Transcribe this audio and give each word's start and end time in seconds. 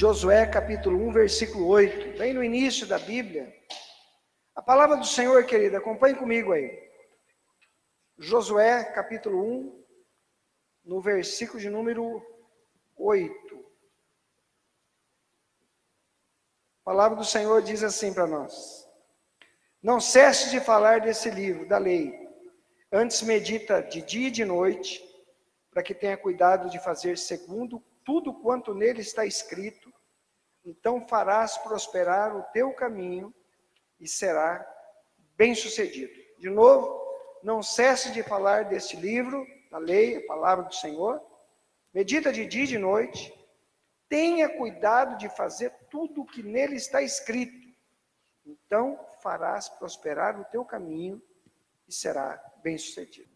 Josué 0.00 0.46
capítulo 0.46 0.96
1, 1.08 1.12
versículo 1.12 1.66
8, 1.66 2.18
bem 2.18 2.32
no 2.32 2.44
início 2.44 2.86
da 2.86 3.00
Bíblia. 3.00 3.52
A 4.54 4.62
palavra 4.62 4.96
do 4.96 5.04
Senhor, 5.04 5.44
querida, 5.44 5.78
acompanhe 5.78 6.14
comigo 6.14 6.52
aí. 6.52 6.88
Josué 8.16 8.84
capítulo 8.84 9.42
1, 9.42 9.84
no 10.84 11.00
versículo 11.00 11.58
de 11.58 11.68
número 11.68 12.24
8. 12.96 13.56
A 16.80 16.84
palavra 16.84 17.16
do 17.16 17.24
Senhor 17.24 17.60
diz 17.60 17.82
assim 17.82 18.14
para 18.14 18.28
nós: 18.28 18.88
Não 19.82 19.98
cesse 19.98 20.48
de 20.50 20.60
falar 20.60 21.00
desse 21.00 21.28
livro, 21.28 21.66
da 21.66 21.76
lei, 21.76 22.14
antes 22.92 23.20
medita 23.22 23.82
de 23.82 24.00
dia 24.02 24.28
e 24.28 24.30
de 24.30 24.44
noite, 24.44 25.02
para 25.72 25.82
que 25.82 25.92
tenha 25.92 26.16
cuidado 26.16 26.70
de 26.70 26.78
fazer 26.78 27.18
segundo 27.18 27.82
tudo 28.08 28.32
quanto 28.32 28.72
nele 28.72 29.02
está 29.02 29.26
escrito, 29.26 29.92
então 30.64 31.06
farás 31.06 31.58
prosperar 31.58 32.34
o 32.34 32.42
teu 32.54 32.72
caminho 32.72 33.34
e 34.00 34.08
será 34.08 34.66
bem-sucedido. 35.36 36.14
De 36.38 36.48
novo, 36.48 36.98
não 37.42 37.62
cesse 37.62 38.10
de 38.10 38.22
falar 38.22 38.64
deste 38.64 38.96
livro, 38.96 39.46
da 39.70 39.76
lei, 39.76 40.16
a 40.16 40.26
palavra 40.26 40.64
do 40.64 40.74
Senhor. 40.74 41.20
Medita 41.92 42.32
de 42.32 42.46
dia 42.46 42.64
e 42.64 42.68
de 42.68 42.78
noite. 42.78 43.30
Tenha 44.08 44.48
cuidado 44.56 45.18
de 45.18 45.28
fazer 45.28 45.70
tudo 45.90 46.22
o 46.22 46.26
que 46.26 46.42
nele 46.42 46.76
está 46.76 47.02
escrito. 47.02 47.68
Então 48.46 48.98
farás 49.22 49.68
prosperar 49.68 50.40
o 50.40 50.46
teu 50.46 50.64
caminho 50.64 51.20
e 51.86 51.92
será 51.92 52.42
bem-sucedido. 52.62 53.28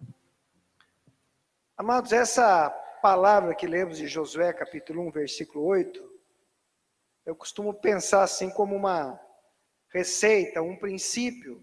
Amados, 1.77 2.11
essa 2.11 2.75
palavra 3.03 3.53
que 3.53 3.67
lemos 3.67 3.99
de 3.99 4.07
Josué, 4.07 4.53
capítulo 4.53 5.03
1, 5.09 5.11
versículo 5.11 5.65
8, 5.65 6.21
eu 7.27 7.35
costumo 7.35 7.75
pensar 7.75 8.23
assim 8.23 8.49
como 8.49 8.77
uma 8.77 9.21
receita, 9.93 10.63
um 10.63 10.77
princípio 10.77 11.61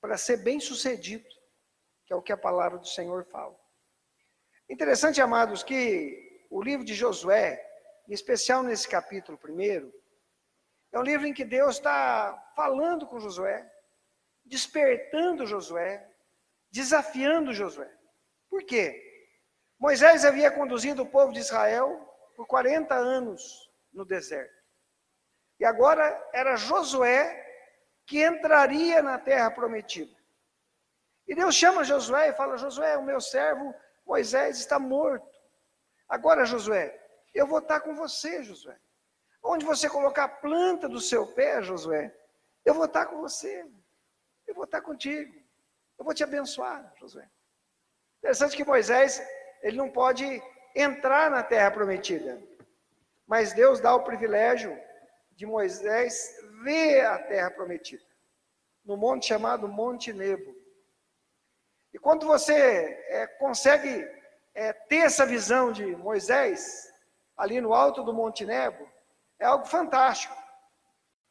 para 0.00 0.16
ser 0.16 0.38
bem 0.38 0.58
sucedido, 0.58 1.28
que 2.06 2.12
é 2.14 2.16
o 2.16 2.22
que 2.22 2.32
a 2.32 2.38
palavra 2.38 2.78
do 2.78 2.86
Senhor 2.86 3.26
fala. 3.26 3.54
Interessante, 4.66 5.20
amados, 5.20 5.62
que 5.62 6.46
o 6.50 6.62
livro 6.62 6.86
de 6.86 6.94
Josué, 6.94 7.62
em 8.08 8.14
especial 8.14 8.62
nesse 8.62 8.88
capítulo 8.88 9.36
primeiro, 9.36 9.92
é 10.90 10.98
um 10.98 11.02
livro 11.02 11.26
em 11.26 11.34
que 11.34 11.44
Deus 11.44 11.76
está 11.76 12.50
falando 12.56 13.06
com 13.06 13.20
Josué, 13.20 13.70
despertando 14.42 15.46
Josué, 15.46 16.10
desafiando 16.70 17.52
Josué. 17.52 17.92
Por 18.48 18.64
quê? 18.64 19.13
Moisés 19.84 20.24
havia 20.24 20.50
conduzido 20.50 21.02
o 21.02 21.06
povo 21.06 21.30
de 21.30 21.40
Israel 21.40 22.10
por 22.34 22.46
40 22.46 22.94
anos 22.94 23.70
no 23.92 24.02
deserto. 24.02 24.64
E 25.60 25.64
agora 25.66 26.26
era 26.32 26.56
Josué 26.56 27.20
que 28.06 28.24
entraria 28.24 29.02
na 29.02 29.18
terra 29.18 29.50
prometida. 29.50 30.16
E 31.28 31.34
Deus 31.34 31.54
chama 31.54 31.84
Josué 31.84 32.30
e 32.30 32.32
fala: 32.32 32.56
Josué, 32.56 32.96
o 32.96 33.04
meu 33.04 33.20
servo 33.20 33.74
Moisés 34.06 34.58
está 34.58 34.78
morto. 34.78 35.28
Agora, 36.08 36.46
Josué, 36.46 36.98
eu 37.34 37.46
vou 37.46 37.58
estar 37.58 37.80
com 37.80 37.94
você, 37.94 38.42
Josué. 38.42 38.78
Onde 39.42 39.66
você 39.66 39.86
colocar 39.86 40.24
a 40.24 40.28
planta 40.28 40.88
do 40.88 40.98
seu 40.98 41.26
pé, 41.34 41.60
Josué, 41.60 42.10
eu 42.64 42.72
vou 42.72 42.86
estar 42.86 43.04
com 43.04 43.20
você. 43.20 43.70
Eu 44.46 44.54
vou 44.54 44.64
estar 44.64 44.80
contigo. 44.80 45.38
Eu 45.98 46.06
vou 46.06 46.14
te 46.14 46.24
abençoar, 46.24 46.90
Josué. 46.96 47.28
Interessante 48.20 48.56
que 48.56 48.64
Moisés 48.64 49.20
ele 49.64 49.78
não 49.78 49.88
pode 49.88 50.42
entrar 50.76 51.30
na 51.30 51.42
terra 51.42 51.70
prometida. 51.70 52.40
Mas 53.26 53.54
Deus 53.54 53.80
dá 53.80 53.94
o 53.94 54.04
privilégio 54.04 54.78
de 55.32 55.46
Moisés 55.46 56.36
ver 56.62 57.06
a 57.06 57.18
terra 57.18 57.50
prometida, 57.50 58.04
no 58.84 58.94
monte 58.94 59.26
chamado 59.26 59.66
Monte 59.66 60.12
Nebo. 60.12 60.54
E 61.94 61.98
quando 61.98 62.26
você 62.26 62.52
é, 62.52 63.26
consegue 63.38 64.06
é, 64.54 64.72
ter 64.74 64.98
essa 64.98 65.24
visão 65.24 65.72
de 65.72 65.96
Moisés, 65.96 66.92
ali 67.34 67.58
no 67.60 67.72
alto 67.72 68.04
do 68.04 68.12
Monte 68.12 68.44
Nebo, 68.44 68.86
é 69.38 69.46
algo 69.46 69.64
fantástico. 69.64 70.36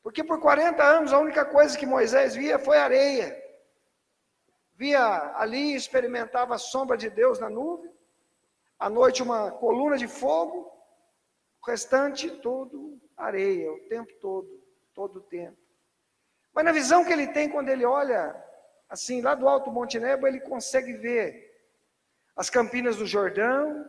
Porque 0.02 0.24
por 0.24 0.42
40 0.42 0.84
anos 0.84 1.14
a 1.14 1.20
única 1.20 1.46
coisa 1.46 1.78
que 1.78 1.86
Moisés 1.86 2.34
via 2.34 2.58
foi 2.58 2.80
areia. 2.80 3.40
Via 4.74 5.34
ali, 5.36 5.76
experimentava 5.76 6.56
a 6.56 6.58
sombra 6.58 6.98
de 6.98 7.12
Deus 7.12 7.40
na 7.40 7.50
nuvem, 7.50 7.93
à 8.80 8.90
noite 8.90 9.24
uma 9.24 9.52
coluna 9.52 9.98
de 9.98 10.08
fogo, 10.08 10.72
o 11.62 11.66
restante 11.70 12.30
todo 12.30 13.00
areia, 13.16 13.72
o 13.72 13.80
tempo 13.88 14.14
todo, 14.20 14.50
todo 14.94 15.18
o 15.18 15.22
tempo. 15.22 15.58
Mas 16.54 16.66
na 16.66 16.72
visão 16.72 17.04
que 17.04 17.12
ele 17.12 17.28
tem 17.28 17.50
quando 17.50 17.70
ele 17.70 17.86
olha 17.86 18.36
assim 18.90 19.22
lá 19.22 19.34
do 19.34 19.48
alto 19.48 19.72
Monte 19.72 20.00
Nebo, 20.00 20.28
ele 20.28 20.40
consegue 20.40 20.94
ver 20.94 21.52
as 22.36 22.50
campinas 22.50 22.98
do 22.98 23.06
Jordão, 23.06 23.86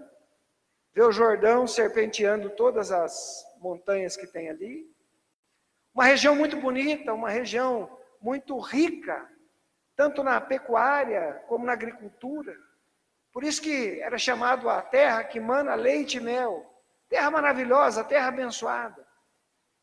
ver 0.92 1.02
o 1.02 1.12
Jordão 1.12 1.66
serpenteando 1.66 2.50
todas 2.50 2.90
as 2.90 3.44
montanhas 3.58 4.16
que 4.16 4.26
tem 4.26 4.48
ali. 4.48 4.90
Uma 5.94 6.04
região 6.04 6.34
muito 6.34 6.56
bonita, 6.56 7.12
uma 7.12 7.28
região 7.28 7.98
muito 8.20 8.58
rica, 8.58 9.30
tanto 9.94 10.22
na 10.22 10.40
pecuária 10.40 11.44
como 11.46 11.66
na 11.66 11.72
agricultura. 11.72 12.56
Por 13.34 13.42
isso 13.42 13.60
que 13.60 14.00
era 14.00 14.16
chamado 14.16 14.70
a 14.70 14.80
terra 14.80 15.24
que 15.24 15.40
mana 15.40 15.74
leite 15.74 16.18
e 16.18 16.20
mel. 16.20 16.64
Terra 17.08 17.32
maravilhosa, 17.32 18.04
terra 18.04 18.28
abençoada. 18.28 19.04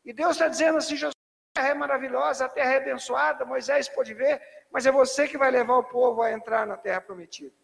E 0.02 0.10
Deus 0.10 0.32
está 0.32 0.48
dizendo 0.48 0.78
assim: 0.78 0.96
a 1.04 1.10
terra 1.54 1.68
é 1.68 1.74
maravilhosa, 1.74 2.46
a 2.46 2.48
terra 2.48 2.72
é 2.72 2.76
abençoada. 2.78 3.44
Moisés 3.44 3.90
pode 3.90 4.14
ver, 4.14 4.40
mas 4.72 4.86
é 4.86 4.90
você 4.90 5.28
que 5.28 5.36
vai 5.36 5.50
levar 5.50 5.76
o 5.76 5.84
povo 5.84 6.22
a 6.22 6.32
entrar 6.32 6.66
na 6.66 6.78
terra 6.78 7.02
prometida. 7.02 7.54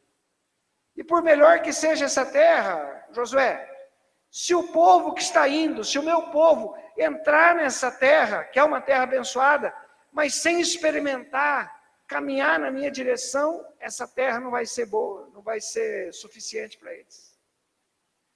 E 0.94 1.02
por 1.02 1.22
melhor 1.22 1.62
que 1.62 1.72
seja 1.72 2.04
essa 2.04 2.26
terra, 2.26 3.06
Josué, 3.12 3.66
se 4.30 4.54
o 4.54 4.68
povo 4.68 5.14
que 5.14 5.22
está 5.22 5.48
indo, 5.48 5.82
se 5.84 5.98
o 5.98 6.02
meu 6.02 6.24
povo 6.24 6.76
entrar 6.98 7.54
nessa 7.54 7.90
terra, 7.90 8.44
que 8.44 8.58
é 8.58 8.62
uma 8.62 8.82
terra 8.82 9.04
abençoada, 9.04 9.74
mas 10.12 10.34
sem 10.34 10.60
experimentar 10.60 11.77
caminhar 12.08 12.58
na 12.58 12.70
minha 12.70 12.90
direção, 12.90 13.64
essa 13.78 14.08
terra 14.08 14.40
não 14.40 14.50
vai 14.50 14.64
ser 14.64 14.86
boa, 14.86 15.28
não 15.34 15.42
vai 15.42 15.60
ser 15.60 16.12
suficiente 16.14 16.78
para 16.78 16.94
eles. 16.94 17.38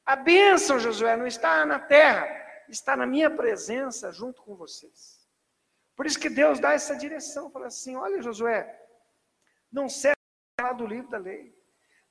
A 0.05 0.15
bênção, 0.15 0.79
Josué, 0.79 1.17
não 1.17 1.27
está 1.27 1.65
na 1.65 1.79
terra, 1.79 2.27
está 2.69 2.95
na 2.95 3.07
minha 3.07 3.31
presença 3.31 4.13
junto 4.13 4.43
com 4.43 4.55
vocês. 4.55 5.27
Por 5.97 6.05
isso 6.05 6.21
que 6.21 6.29
Deus 6.29 6.61
dá 6.61 6.73
essa 6.75 6.95
direção, 6.95 7.51
fala 7.51 7.69
assim: 7.69 7.97
olha, 7.97 8.21
Josué, 8.21 8.79
não 9.73 9.89
serve 9.89 10.17
do 10.77 10.87
livro 10.87 11.11
da 11.11 11.19
lei, 11.19 11.57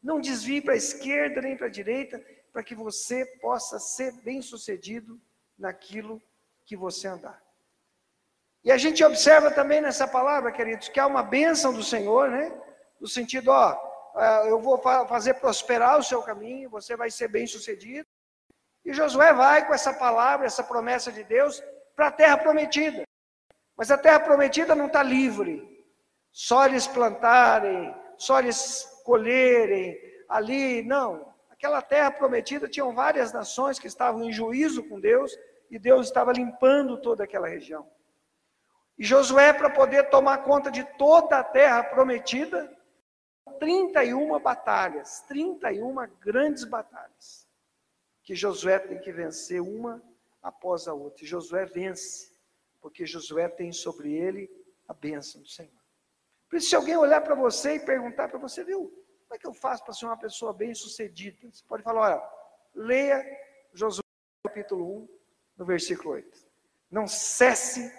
não 0.01 0.19
desvie 0.19 0.61
para 0.61 0.73
a 0.73 0.77
esquerda 0.77 1.41
nem 1.41 1.55
para 1.55 1.67
a 1.67 1.69
direita, 1.69 2.19
para 2.51 2.63
que 2.63 2.75
você 2.75 3.25
possa 3.39 3.79
ser 3.79 4.11
bem 4.23 4.41
sucedido 4.41 5.21
naquilo 5.57 6.21
que 6.65 6.75
você 6.75 7.07
andar. 7.07 7.41
E 8.63 8.71
a 8.71 8.77
gente 8.77 9.03
observa 9.03 9.49
também 9.49 9.81
nessa 9.81 10.07
palavra, 10.07 10.51
queridos, 10.51 10.87
que 10.87 10.99
há 10.99 11.07
uma 11.07 11.23
bênção 11.23 11.73
do 11.73 11.83
Senhor, 11.83 12.29
né? 12.29 12.53
No 12.99 13.07
sentido, 13.07 13.49
ó, 13.49 13.75
é, 14.15 14.49
eu 14.49 14.59
vou 14.59 14.77
fazer 15.07 15.35
prosperar 15.35 15.97
o 15.97 16.03
seu 16.03 16.21
caminho, 16.21 16.69
você 16.69 16.95
vai 16.95 17.09
ser 17.09 17.27
bem 17.27 17.47
sucedido. 17.47 18.07
E 18.85 18.93
Josué 18.93 19.33
vai 19.33 19.65
com 19.65 19.73
essa 19.73 19.93
palavra, 19.93 20.45
essa 20.45 20.63
promessa 20.63 21.11
de 21.11 21.23
Deus, 21.23 21.63
para 21.95 22.07
a 22.07 22.11
terra 22.11 22.37
prometida. 22.37 23.03
Mas 23.75 23.89
a 23.89 23.97
terra 23.97 24.19
prometida 24.19 24.75
não 24.75 24.87
está 24.87 25.01
livre. 25.01 25.67
Só 26.31 26.65
eles 26.65 26.87
plantarem, 26.87 27.93
só 28.17 28.39
eles 28.39 29.01
colherem 29.03 29.97
ali, 30.29 30.83
não. 30.83 31.33
Aquela 31.49 31.81
terra 31.81 32.11
prometida 32.11 32.67
tinham 32.67 32.93
várias 32.93 33.33
nações 33.33 33.79
que 33.79 33.87
estavam 33.87 34.23
em 34.23 34.31
juízo 34.31 34.87
com 34.87 34.99
Deus 34.99 35.35
e 35.69 35.77
Deus 35.77 36.07
estava 36.07 36.31
limpando 36.31 37.01
toda 37.01 37.23
aquela 37.23 37.47
região. 37.47 37.87
E 38.97 39.03
Josué, 39.03 39.53
para 39.53 39.69
poder 39.69 40.09
tomar 40.09 40.39
conta 40.39 40.69
de 40.69 40.83
toda 40.97 41.39
a 41.39 41.43
terra 41.43 41.83
prometida, 41.83 42.71
31 43.59 44.39
batalhas, 44.39 45.21
31 45.27 45.95
grandes 46.19 46.63
batalhas, 46.63 47.47
que 48.23 48.35
Josué 48.35 48.79
tem 48.79 48.99
que 48.99 49.11
vencer 49.11 49.61
uma 49.61 50.01
após 50.41 50.87
a 50.87 50.93
outra. 50.93 51.23
E 51.23 51.27
Josué 51.27 51.65
vence, 51.65 52.31
porque 52.79 53.05
Josué 53.05 53.47
tem 53.47 53.71
sobre 53.71 54.13
ele 54.13 54.49
a 54.87 54.93
bênção 54.93 55.41
do 55.41 55.47
Senhor. 55.47 55.81
Por 56.49 56.57
isso, 56.57 56.69
se 56.69 56.75
alguém 56.75 56.97
olhar 56.97 57.21
para 57.21 57.35
você 57.35 57.75
e 57.75 57.79
perguntar 57.79 58.27
para 58.27 58.37
você, 58.37 58.63
viu, 58.63 58.89
como 59.23 59.35
é 59.35 59.37
que 59.39 59.47
eu 59.47 59.53
faço 59.53 59.83
para 59.83 59.93
ser 59.93 60.05
uma 60.05 60.17
pessoa 60.17 60.53
bem 60.53 60.75
sucedida? 60.75 61.37
Você 61.49 61.63
pode 61.65 61.83
falar, 61.83 62.01
olha, 62.01 62.29
leia 62.75 63.25
Josué 63.73 64.03
capítulo 64.43 65.03
1, 65.03 65.09
no 65.57 65.65
versículo 65.65 66.15
8. 66.15 66.45
Não 66.89 67.07
cesse 67.07 67.89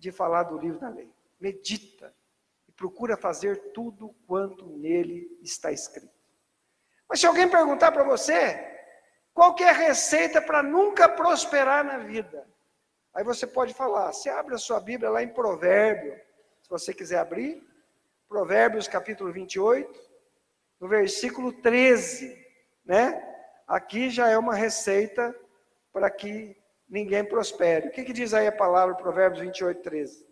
de 0.00 0.10
falar 0.10 0.44
do 0.44 0.58
livro 0.58 0.80
da 0.80 0.88
lei. 0.88 1.12
Medita 1.38 2.12
e 2.68 2.72
procura 2.72 3.16
fazer 3.16 3.72
tudo 3.72 4.12
quanto 4.26 4.66
nele 4.66 5.38
está 5.42 5.70
escrito. 5.70 6.10
Mas 7.08 7.20
se 7.20 7.26
alguém 7.26 7.48
perguntar 7.48 7.92
para 7.92 8.02
você, 8.02 8.70
Qual 9.32 9.56
é 9.60 9.70
a 9.70 9.72
receita 9.72 10.42
para 10.42 10.62
nunca 10.62 11.08
prosperar 11.08 11.84
na 11.84 11.98
vida? 11.98 12.46
Aí 13.14 13.24
você 13.24 13.46
pode 13.46 13.72
falar, 13.74 14.12
você 14.12 14.28
abre 14.28 14.54
a 14.54 14.58
sua 14.58 14.80
Bíblia 14.80 15.10
lá 15.10 15.22
em 15.22 15.28
Provérbio, 15.28 16.14
se 16.62 16.68
você 16.68 16.92
quiser 16.92 17.18
abrir, 17.18 17.66
Provérbios 18.28 18.86
capítulo 18.86 19.32
28, 19.32 19.98
no 20.78 20.88
versículo 20.88 21.52
13, 21.52 22.36
né? 22.84 23.26
Aqui 23.66 24.10
já 24.10 24.28
é 24.28 24.36
uma 24.36 24.54
receita 24.54 25.34
para 25.92 26.10
que 26.10 26.56
ninguém 26.90 27.24
prospere. 27.24 27.88
O 27.88 27.90
que, 27.92 28.04
que 28.04 28.12
diz 28.12 28.34
aí 28.34 28.48
a 28.48 28.52
palavra, 28.52 28.96
Provérbios 28.96 29.40
28, 29.40 29.80
13? 29.80 30.26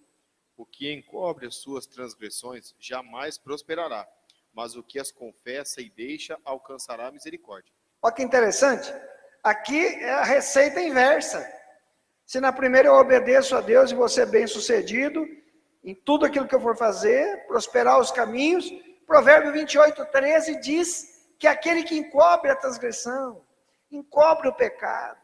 O 0.56 0.66
que 0.66 0.93
encobre 0.93 1.46
as 1.46 1.55
suas 1.55 1.87
transgressões 1.87 2.75
jamais 2.78 3.38
prosperará, 3.38 4.06
mas 4.52 4.75
o 4.75 4.82
que 4.82 4.99
as 4.99 5.12
confessa 5.12 5.81
e 5.81 5.88
deixa 5.88 6.37
alcançará 6.44 7.12
misericórdia. 7.12 7.72
Olha 8.02 8.14
que 8.14 8.22
interessante. 8.22 8.93
Aqui 9.43 9.87
é 9.87 10.10
a 10.10 10.25
receita 10.25 10.81
inversa. 10.81 11.49
Se 12.26 12.40
na 12.40 12.52
primeira 12.52 12.88
eu 12.88 12.94
obedeço 12.94 13.56
a 13.56 13.60
Deus 13.60 13.93
e 13.93 13.94
vou 13.94 14.08
ser 14.08 14.26
bem 14.26 14.46
sucedido 14.46 15.26
em 15.84 15.94
tudo 15.94 16.26
aquilo 16.26 16.46
que 16.46 16.55
eu 16.55 16.60
for 16.60 16.76
fazer, 16.76 17.46
prosperar 17.46 18.00
os 18.00 18.10
caminhos, 18.10 18.69
Provérbio 19.06 19.52
28, 19.52 20.05
13 20.06 20.60
diz 20.60 21.25
que 21.38 21.46
aquele 21.46 21.84
que 21.84 21.96
encobre 21.96 22.50
a 22.50 22.56
transgressão, 22.56 23.43
encobre 23.90 24.49
o 24.49 24.52
pecado, 24.52 25.19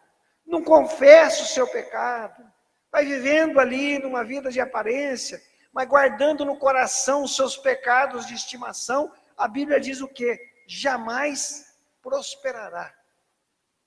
não 0.47 0.63
confessa 0.63 1.43
o 1.43 1.47
seu 1.47 1.67
pecado, 1.67 2.45
vai 2.91 3.05
vivendo 3.05 3.59
ali 3.59 3.99
numa 3.99 4.23
vida 4.25 4.51
de 4.51 4.61
aparência, 4.61 5.43
mas 5.73 5.89
guardando 5.89 6.45
no 6.45 6.57
coração 6.57 7.25
os 7.25 7.35
seus 7.35 7.57
pecados 7.57 8.27
de 8.27 8.35
estimação, 8.35 9.13
a 9.37 9.49
Bíblia 9.49 9.81
diz 9.81 10.01
o 10.01 10.09
que? 10.09 10.39
Jamais 10.67 11.77
prosperará. 12.01 12.95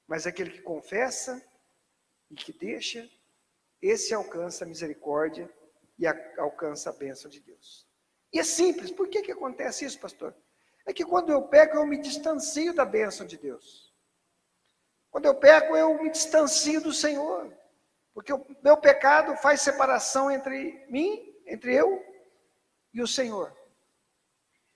Mas 0.08 0.28
aquele 0.28 0.52
que 0.52 0.62
confessa 0.62 1.42
e 2.30 2.36
que 2.36 2.52
deixa, 2.52 3.10
esse 3.82 4.14
alcança 4.14 4.66
a 4.66 4.68
misericórdia 4.68 5.50
e 5.98 6.06
alcança 6.38 6.90
a 6.90 6.94
bênção 6.94 7.30
de 7.30 7.40
Deus. 7.40 7.88
E 8.34 8.40
é 8.40 8.44
simples, 8.44 8.92
por 8.92 9.08
que, 9.08 9.22
que 9.22 9.32
acontece 9.32 9.86
isso, 9.86 10.00
pastor? 10.00 10.36
É 10.86 10.94
que 10.94 11.06
quando 11.06 11.32
eu 11.32 11.44
peco, 11.44 11.78
eu 11.78 11.86
me 11.86 11.98
distancio 11.98 12.74
da 12.74 12.86
bênção 12.86 13.26
de 13.26 13.38
Deus. 13.38 13.87
Quando 15.18 15.26
eu 15.26 15.34
peco, 15.34 15.76
eu 15.76 16.00
me 16.00 16.12
distancio 16.12 16.80
do 16.80 16.94
Senhor. 16.94 17.52
Porque 18.14 18.32
o 18.32 18.46
meu 18.64 18.78
pecado 18.78 19.36
faz 19.38 19.62
separação 19.62 20.30
entre 20.30 20.86
mim, 20.92 21.34
entre 21.48 21.74
eu 21.74 22.06
e 22.94 23.02
o 23.02 23.08
Senhor. 23.08 23.52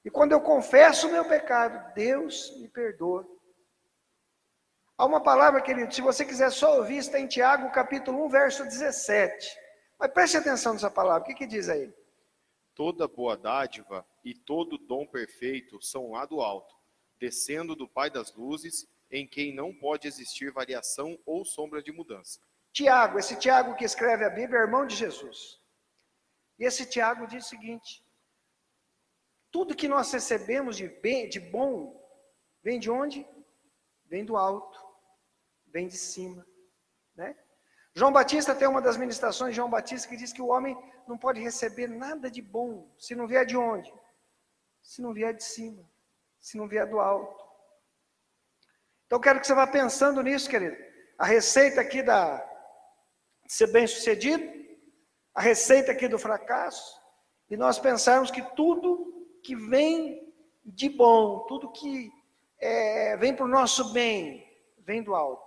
E 0.04 0.10
quando 0.10 0.32
eu 0.32 0.42
confesso 0.42 1.08
o 1.08 1.12
meu 1.12 1.24
pecado, 1.26 1.94
Deus 1.94 2.58
me 2.58 2.68
perdoa. 2.68 3.24
Há 4.98 5.06
uma 5.06 5.22
palavra, 5.22 5.62
querido, 5.62 5.94
se 5.94 6.02
você 6.02 6.26
quiser 6.26 6.52
só 6.52 6.76
ouvir, 6.78 6.98
está 6.98 7.20
em 7.20 7.28
Tiago, 7.28 7.72
capítulo 7.72 8.26
1, 8.26 8.30
verso 8.30 8.64
17. 8.64 9.56
Mas 10.00 10.12
preste 10.12 10.38
atenção 10.38 10.74
nessa 10.74 10.90
palavra, 10.90 11.22
o 11.22 11.26
que, 11.28 11.36
que 11.36 11.46
diz 11.46 11.70
aí? 11.70 11.94
Toda 12.74 13.08
boa 13.08 13.38
dádiva 13.38 14.04
e 14.26 14.34
todo 14.34 14.80
dom 14.80 15.06
perfeito 15.06 15.80
são 15.84 16.14
lá 16.14 16.26
do 16.26 16.42
alto, 16.42 16.74
descendo 17.20 17.76
do 17.76 17.88
Pai 17.88 18.10
das 18.10 18.34
luzes, 18.34 18.90
em 19.12 19.28
quem 19.28 19.54
não 19.54 19.74
pode 19.74 20.08
existir 20.08 20.52
variação 20.52 21.20
ou 21.26 21.44
sombra 21.46 21.84
de 21.84 21.92
mudança 21.92 22.40
Tiago, 22.74 23.20
esse 23.20 23.36
Tiago 23.36 23.76
que 23.76 23.84
escreve 23.84 24.24
a 24.24 24.30
Bíblia 24.30 24.60
é 24.60 24.64
irmão 24.64 24.86
de 24.86 24.96
Jesus. 24.96 25.60
E 26.58 26.64
esse 26.64 26.86
Tiago 26.86 27.28
diz 27.28 27.46
o 27.46 27.50
seguinte: 27.50 28.06
tudo 29.52 29.76
que 29.76 29.88
nós 29.88 30.12
recebemos 30.12 30.78
de, 30.78 30.88
bem, 30.88 31.28
de 31.28 31.40
bom 31.40 32.00
vem 32.64 32.80
de 32.80 32.90
onde? 32.90 33.28
Vem 34.06 34.26
do 34.26 34.38
alto, 34.38 34.80
vem 35.68 35.88
de 35.88 35.98
cima, 35.98 36.46
né? 37.16 37.38
João 37.94 38.12
Batista 38.12 38.56
tem 38.56 38.68
uma 38.68 38.82
das 38.82 38.96
ministrações 38.96 39.52
de 39.52 39.58
João 39.58 39.70
Batista 39.70 40.08
que 40.08 40.16
diz 40.16 40.32
que 40.32 40.42
o 40.42 40.48
homem 40.48 40.78
não 41.06 41.18
pode 41.18 41.42
receber 41.42 41.88
nada 41.88 42.32
de 42.32 42.42
bom 42.42 42.90
se 42.98 43.16
não 43.16 43.28
vier 43.28 43.46
de 43.46 43.58
onde? 43.58 43.94
Se 44.82 45.02
não 45.02 45.14
vier 45.14 45.34
de 45.34 45.44
cima, 45.44 45.90
se 46.40 46.58
não 46.58 46.70
vier 46.70 46.88
do 46.90 47.00
alto. 47.00 47.41
Então 49.12 49.20
quero 49.20 49.42
que 49.42 49.48
você 49.48 49.54
vá 49.54 49.68
pensando 49.68 50.24
nisso, 50.24 50.50
querido. 50.50 50.78
A 51.18 51.26
receita 51.26 51.82
aqui 51.82 52.02
da, 52.02 52.42
ser 53.46 53.68
bem-sucedido, 53.68 54.42
a 55.36 55.42
receita 55.42 55.92
aqui 55.92 56.08
do 56.08 56.18
fracasso, 56.18 56.98
e 57.50 57.58
nós 57.58 57.78
pensarmos 57.78 58.32
que 58.32 58.42
tudo 58.56 59.28
que 59.44 59.54
vem 59.54 60.34
de 60.64 60.88
bom, 60.88 61.46
tudo 61.50 61.74
que 61.74 62.10
é, 62.58 63.18
vem 63.18 63.36
para 63.36 63.44
o 63.44 63.50
nosso 63.50 63.92
bem, 63.92 64.50
vem 64.78 65.04
do 65.04 65.14
alto, 65.14 65.44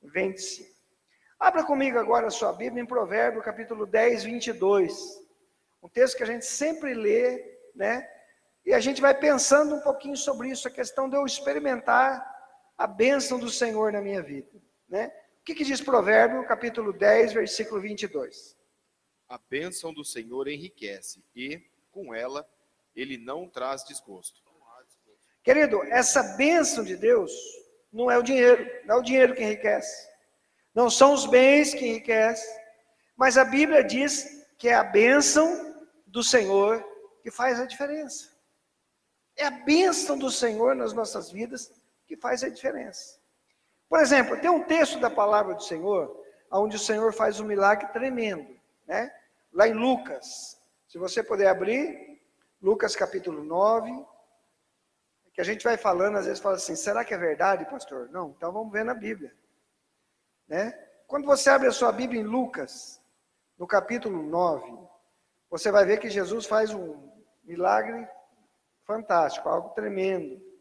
vem 0.00 0.30
de 0.30 0.40
si. 0.40 0.64
Abra 1.40 1.64
comigo 1.64 1.98
agora 1.98 2.28
a 2.28 2.30
sua 2.30 2.52
Bíblia 2.52 2.84
em 2.84 2.86
Provérbio, 2.86 3.42
capítulo 3.42 3.84
10, 3.84 4.22
22. 4.22 4.94
Um 5.82 5.88
texto 5.88 6.18
que 6.18 6.22
a 6.22 6.26
gente 6.26 6.46
sempre 6.46 6.94
lê, 6.94 7.58
né? 7.74 8.08
E 8.64 8.72
a 8.72 8.78
gente 8.78 9.00
vai 9.00 9.12
pensando 9.12 9.74
um 9.74 9.80
pouquinho 9.80 10.16
sobre 10.16 10.50
isso, 10.50 10.68
a 10.68 10.70
questão 10.70 11.10
de 11.10 11.16
eu 11.16 11.26
experimentar 11.26 12.31
a 12.76 12.86
bênção 12.86 13.38
do 13.38 13.50
Senhor 13.50 13.92
na 13.92 14.00
minha 14.00 14.22
vida, 14.22 14.50
né? 14.88 15.12
O 15.40 15.44
que, 15.44 15.54
que 15.54 15.64
diz 15.64 15.80
Provérbio, 15.80 16.46
capítulo 16.46 16.92
10, 16.92 17.32
versículo 17.32 17.80
22? 17.80 18.56
A 19.28 19.38
bênção 19.38 19.92
do 19.92 20.04
Senhor 20.04 20.46
enriquece 20.46 21.24
e, 21.34 21.60
com 21.90 22.14
ela, 22.14 22.48
ele 22.94 23.18
não 23.18 23.48
traz 23.48 23.84
desgosto. 23.84 24.42
Querido, 25.42 25.82
essa 25.84 26.22
bênção 26.36 26.84
de 26.84 26.96
Deus 26.96 27.32
não 27.92 28.08
é 28.10 28.16
o 28.16 28.22
dinheiro, 28.22 28.64
não 28.86 28.96
é 28.96 28.98
o 28.98 29.02
dinheiro 29.02 29.34
que 29.34 29.42
enriquece. 29.42 30.08
Não 30.72 30.88
são 30.88 31.12
os 31.12 31.26
bens 31.26 31.74
que 31.74 31.84
enriquecem, 31.84 32.48
mas 33.16 33.36
a 33.36 33.44
Bíblia 33.44 33.82
diz 33.82 34.46
que 34.56 34.68
é 34.68 34.74
a 34.74 34.84
bênção 34.84 35.74
do 36.06 36.22
Senhor 36.22 36.84
que 37.22 37.30
faz 37.30 37.58
a 37.58 37.66
diferença. 37.66 38.30
É 39.36 39.44
a 39.44 39.50
bênção 39.50 40.16
do 40.16 40.30
Senhor 40.30 40.76
nas 40.76 40.92
nossas 40.92 41.30
vidas 41.30 41.72
que 42.12 42.16
faz 42.20 42.44
a 42.44 42.50
diferença. 42.50 43.18
Por 43.88 43.98
exemplo, 43.98 44.38
tem 44.38 44.50
um 44.50 44.64
texto 44.64 45.00
da 45.00 45.08
palavra 45.08 45.54
do 45.54 45.62
Senhor, 45.62 46.14
onde 46.50 46.76
o 46.76 46.78
Senhor 46.78 47.10
faz 47.14 47.40
um 47.40 47.44
milagre 47.44 47.86
tremendo, 47.88 48.54
né? 48.86 49.10
Lá 49.50 49.66
em 49.66 49.72
Lucas, 49.72 50.60
se 50.86 50.98
você 50.98 51.22
puder 51.22 51.48
abrir, 51.48 52.20
Lucas 52.60 52.94
capítulo 52.94 53.42
9, 53.42 53.90
que 55.32 55.40
a 55.40 55.44
gente 55.44 55.64
vai 55.64 55.78
falando, 55.78 56.18
às 56.18 56.26
vezes 56.26 56.42
fala 56.42 56.56
assim, 56.56 56.76
será 56.76 57.02
que 57.02 57.14
é 57.14 57.18
verdade, 57.18 57.64
pastor? 57.64 58.10
Não, 58.10 58.34
então 58.36 58.52
vamos 58.52 58.70
ver 58.70 58.84
na 58.84 58.92
Bíblia. 58.92 59.34
Né? 60.46 60.70
Quando 61.06 61.24
você 61.24 61.48
abre 61.48 61.68
a 61.68 61.72
sua 61.72 61.92
Bíblia 61.92 62.20
em 62.20 62.24
Lucas, 62.24 63.00
no 63.56 63.66
capítulo 63.66 64.22
9, 64.22 64.70
você 65.48 65.70
vai 65.70 65.86
ver 65.86 65.98
que 65.98 66.10
Jesus 66.10 66.44
faz 66.44 66.74
um 66.74 67.10
milagre 67.42 68.06
fantástico, 68.84 69.48
algo 69.48 69.70
tremendo. 69.70 70.51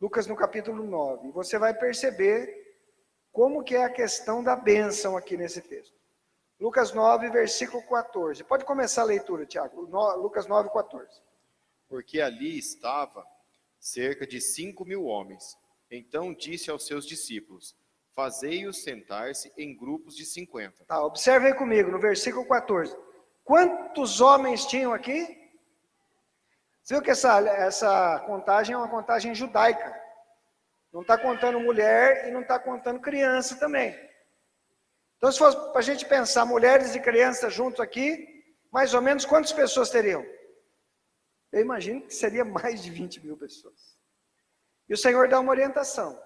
Lucas 0.00 0.26
no 0.26 0.34
capítulo 0.34 0.82
9. 0.84 1.30
Você 1.32 1.58
vai 1.58 1.74
perceber 1.74 2.78
como 3.30 3.62
que 3.62 3.74
é 3.76 3.84
a 3.84 3.90
questão 3.90 4.42
da 4.42 4.56
bênção 4.56 5.16
aqui 5.16 5.36
nesse 5.36 5.60
texto. 5.60 5.94
Lucas 6.58 6.92
9, 6.92 7.30
versículo 7.30 7.82
14. 7.86 8.42
Pode 8.44 8.64
começar 8.64 9.02
a 9.02 9.06
leitura, 9.06 9.44
Tiago. 9.44 9.82
Lucas 10.16 10.46
9, 10.46 10.70
14. 10.70 11.20
Porque 11.88 12.20
ali 12.20 12.58
estava 12.58 13.26
cerca 13.78 14.26
de 14.26 14.40
cinco 14.40 14.84
mil 14.84 15.04
homens. 15.04 15.58
Então 15.90 16.32
disse 16.32 16.70
aos 16.70 16.86
seus 16.86 17.06
discípulos: 17.06 17.76
Fazei-os 18.14 18.82
sentar-se 18.82 19.52
em 19.56 19.76
grupos 19.76 20.16
de 20.16 20.24
cinquenta. 20.24 20.84
Tá, 20.84 21.04
observe 21.04 21.48
aí 21.48 21.54
comigo, 21.54 21.90
no 21.90 21.98
versículo 21.98 22.46
14. 22.46 22.96
Quantos 23.44 24.20
homens 24.20 24.64
tinham 24.66 24.92
aqui? 24.92 25.39
Você 26.82 26.94
viu 26.94 27.02
que 27.02 27.10
essa, 27.10 27.38
essa 27.40 28.20
contagem 28.20 28.74
é 28.74 28.78
uma 28.78 28.88
contagem 28.88 29.34
judaica. 29.34 29.98
Não 30.92 31.02
está 31.02 31.16
contando 31.16 31.60
mulher 31.60 32.28
e 32.28 32.32
não 32.32 32.40
está 32.40 32.58
contando 32.58 33.00
criança 33.00 33.56
também. 33.56 33.94
Então, 35.16 35.30
se 35.30 35.38
fosse 35.38 35.56
para 35.56 35.78
a 35.78 35.82
gente 35.82 36.06
pensar 36.06 36.44
mulheres 36.46 36.94
e 36.94 37.00
crianças 37.00 37.52
juntos 37.52 37.80
aqui, 37.80 38.26
mais 38.72 38.94
ou 38.94 39.02
menos 39.02 39.24
quantas 39.24 39.52
pessoas 39.52 39.90
teriam? 39.90 40.24
Eu 41.52 41.60
imagino 41.60 42.02
que 42.02 42.14
seria 42.14 42.44
mais 42.46 42.82
de 42.82 42.90
20 42.90 43.24
mil 43.24 43.36
pessoas. 43.36 43.98
E 44.88 44.94
o 44.94 44.96
Senhor 44.96 45.28
dá 45.28 45.38
uma 45.38 45.52
orientação, 45.52 46.20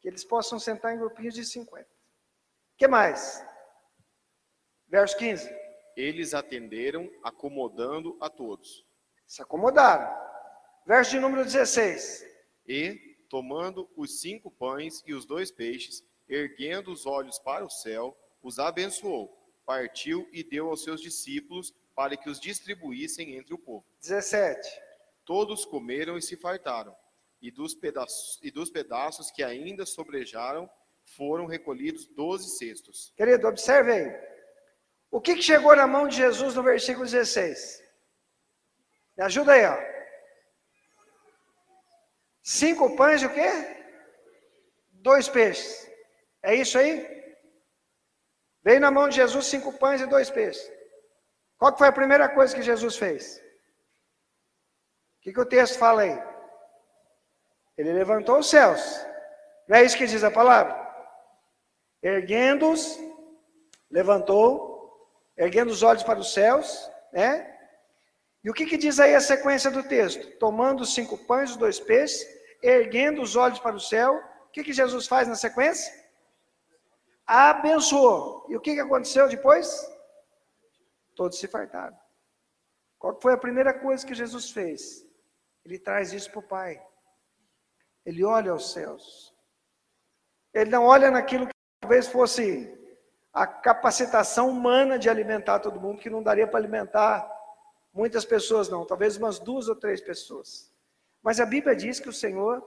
que 0.00 0.08
eles 0.08 0.24
possam 0.24 0.58
sentar 0.58 0.94
em 0.94 0.98
grupinhos 0.98 1.34
de 1.34 1.44
50. 1.44 1.82
O 1.82 1.86
que 2.78 2.88
mais? 2.88 3.44
Verso 4.88 5.16
15. 5.18 5.50
Eles 5.96 6.34
atenderam, 6.34 7.10
acomodando 7.22 8.16
a 8.20 8.30
todos. 8.30 8.86
Se 9.26 9.42
acomodaram. 9.42 10.12
Verso 10.86 11.12
de 11.12 11.20
número 11.20 11.44
16. 11.44 12.24
E, 12.66 13.16
tomando 13.28 13.90
os 13.96 14.20
cinco 14.20 14.50
pães 14.50 15.02
e 15.06 15.14
os 15.14 15.24
dois 15.24 15.50
peixes, 15.50 16.04
erguendo 16.28 16.92
os 16.92 17.06
olhos 17.06 17.38
para 17.38 17.64
o 17.64 17.70
céu, 17.70 18.16
os 18.42 18.58
abençoou, 18.58 19.34
partiu 19.64 20.28
e 20.32 20.42
deu 20.42 20.68
aos 20.68 20.82
seus 20.82 21.00
discípulos 21.00 21.74
para 21.94 22.16
que 22.16 22.28
os 22.28 22.40
distribuíssem 22.40 23.36
entre 23.36 23.54
o 23.54 23.58
povo. 23.58 23.84
17. 24.00 24.68
Todos 25.24 25.64
comeram 25.64 26.18
e 26.18 26.22
se 26.22 26.36
fartaram, 26.36 26.94
e 27.40 27.50
dos 27.50 27.74
pedaços, 27.74 28.38
e 28.42 28.50
dos 28.50 28.70
pedaços 28.70 29.30
que 29.30 29.42
ainda 29.42 29.86
sobrejaram 29.86 30.68
foram 31.16 31.46
recolhidos 31.46 32.06
doze 32.06 32.58
cestos. 32.58 33.12
Querido, 33.16 33.46
observe 33.46 33.92
aí. 33.92 34.34
O 35.10 35.20
que, 35.20 35.36
que 35.36 35.42
chegou 35.42 35.74
na 35.76 35.86
mão 35.86 36.08
de 36.08 36.16
Jesus 36.16 36.54
no 36.54 36.62
versículo 36.62 37.04
16? 37.04 37.83
Me 39.16 39.24
ajuda 39.24 39.52
aí, 39.52 39.66
ó. 39.66 39.94
Cinco 42.42 42.94
pães 42.96 43.22
e 43.22 43.26
o 43.26 43.32
quê? 43.32 43.50
Dois 44.90 45.28
peixes. 45.28 45.90
É 46.42 46.54
isso 46.54 46.78
aí? 46.78 47.14
Veio 48.62 48.80
na 48.80 48.90
mão 48.90 49.08
de 49.08 49.16
Jesus 49.16 49.46
cinco 49.46 49.72
pães 49.72 50.00
e 50.00 50.06
dois 50.06 50.30
peixes. 50.30 50.70
Qual 51.58 51.76
foi 51.76 51.88
a 51.88 51.92
primeira 51.92 52.28
coisa 52.28 52.54
que 52.54 52.62
Jesus 52.62 52.96
fez? 52.96 53.38
O 55.18 55.20
que, 55.22 55.32
que 55.32 55.40
o 55.40 55.46
texto 55.46 55.78
fala 55.78 56.02
aí? 56.02 56.22
Ele 57.76 57.92
levantou 57.92 58.38
os 58.38 58.50
céus. 58.50 58.80
Não 59.66 59.76
é 59.78 59.84
isso 59.84 59.96
que 59.96 60.06
diz 60.06 60.22
a 60.22 60.30
palavra? 60.30 60.74
Erguendo-os, 62.02 62.98
levantou, 63.90 65.08
erguendo 65.36 65.70
os 65.70 65.82
olhos 65.82 66.02
para 66.02 66.18
os 66.18 66.34
céus, 66.34 66.90
né? 67.12 67.53
E 68.44 68.50
o 68.50 68.52
que, 68.52 68.66
que 68.66 68.76
diz 68.76 69.00
aí 69.00 69.14
a 69.14 69.20
sequência 69.20 69.70
do 69.70 69.82
texto? 69.82 70.38
Tomando 70.38 70.82
os 70.82 70.94
cinco 70.94 71.16
pães 71.16 71.52
e 71.52 71.58
dois 71.58 71.80
peixes, 71.80 72.28
erguendo 72.62 73.22
os 73.22 73.36
olhos 73.36 73.58
para 73.58 73.74
o 73.74 73.80
céu, 73.80 74.22
o 74.46 74.50
que, 74.50 74.62
que 74.62 74.72
Jesus 74.72 75.06
faz 75.06 75.26
na 75.26 75.34
sequência? 75.34 75.90
Abençoou. 77.26 78.44
E 78.50 78.56
o 78.56 78.60
que, 78.60 78.74
que 78.74 78.80
aconteceu 78.80 79.26
depois? 79.28 79.66
Todos 81.16 81.38
se 81.38 81.48
fartaram. 81.48 81.96
Qual 82.98 83.18
foi 83.18 83.32
a 83.32 83.38
primeira 83.38 83.72
coisa 83.72 84.06
que 84.06 84.14
Jesus 84.14 84.50
fez? 84.50 85.06
Ele 85.64 85.78
traz 85.78 86.12
isso 86.12 86.30
para 86.30 86.40
o 86.40 86.42
Pai. 86.42 86.82
Ele 88.04 88.22
olha 88.24 88.52
aos 88.52 88.72
céus. 88.72 89.34
Ele 90.52 90.70
não 90.70 90.84
olha 90.84 91.10
naquilo 91.10 91.46
que 91.46 91.54
talvez 91.80 92.06
fosse 92.08 92.70
a 93.32 93.46
capacitação 93.46 94.50
humana 94.50 94.98
de 94.98 95.08
alimentar 95.08 95.60
todo 95.60 95.80
mundo, 95.80 96.00
que 96.00 96.10
não 96.10 96.22
daria 96.22 96.46
para 96.46 96.58
alimentar 96.58 97.33
muitas 97.94 98.24
pessoas, 98.24 98.68
não, 98.68 98.84
talvez 98.84 99.16
umas 99.16 99.38
duas 99.38 99.68
ou 99.68 99.76
três 99.76 100.00
pessoas. 100.00 100.70
Mas 101.22 101.40
a 101.40 101.46
Bíblia 101.46 101.76
diz 101.76 102.00
que 102.00 102.08
o 102.08 102.12
Senhor 102.12 102.62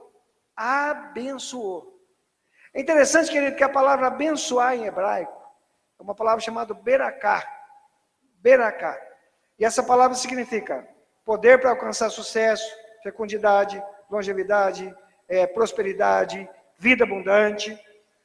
abençoou. 0.56 1.96
É 2.74 2.80
interessante, 2.80 3.30
querido, 3.30 3.56
que 3.56 3.62
a 3.62 3.68
palavra 3.68 4.08
abençoar 4.08 4.74
em 4.74 4.86
hebraico 4.86 5.38
é 5.98 6.02
uma 6.02 6.14
palavra 6.14 6.40
chamada 6.40 6.72
beracá. 6.72 7.46
Beracá. 8.40 8.98
E 9.58 9.64
essa 9.64 9.82
palavra 9.82 10.16
significa 10.16 10.88
poder 11.24 11.60
para 11.60 11.70
alcançar 11.70 12.10
sucesso, 12.10 12.70
fecundidade, 13.02 13.82
longevidade, 14.10 14.94
é, 15.28 15.46
prosperidade, 15.46 16.48
vida 16.78 17.04
abundante. 17.04 17.78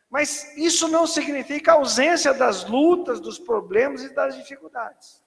Mas 0.10 0.56
isso 0.56 0.88
não 0.88 1.08
significa 1.08 1.74
ausência 1.74 2.34
das 2.34 2.64
lutas, 2.64 3.20
dos 3.20 3.40
problemas 3.40 4.04
e 4.04 4.14
das 4.14 4.36
dificuldades. 4.36 5.23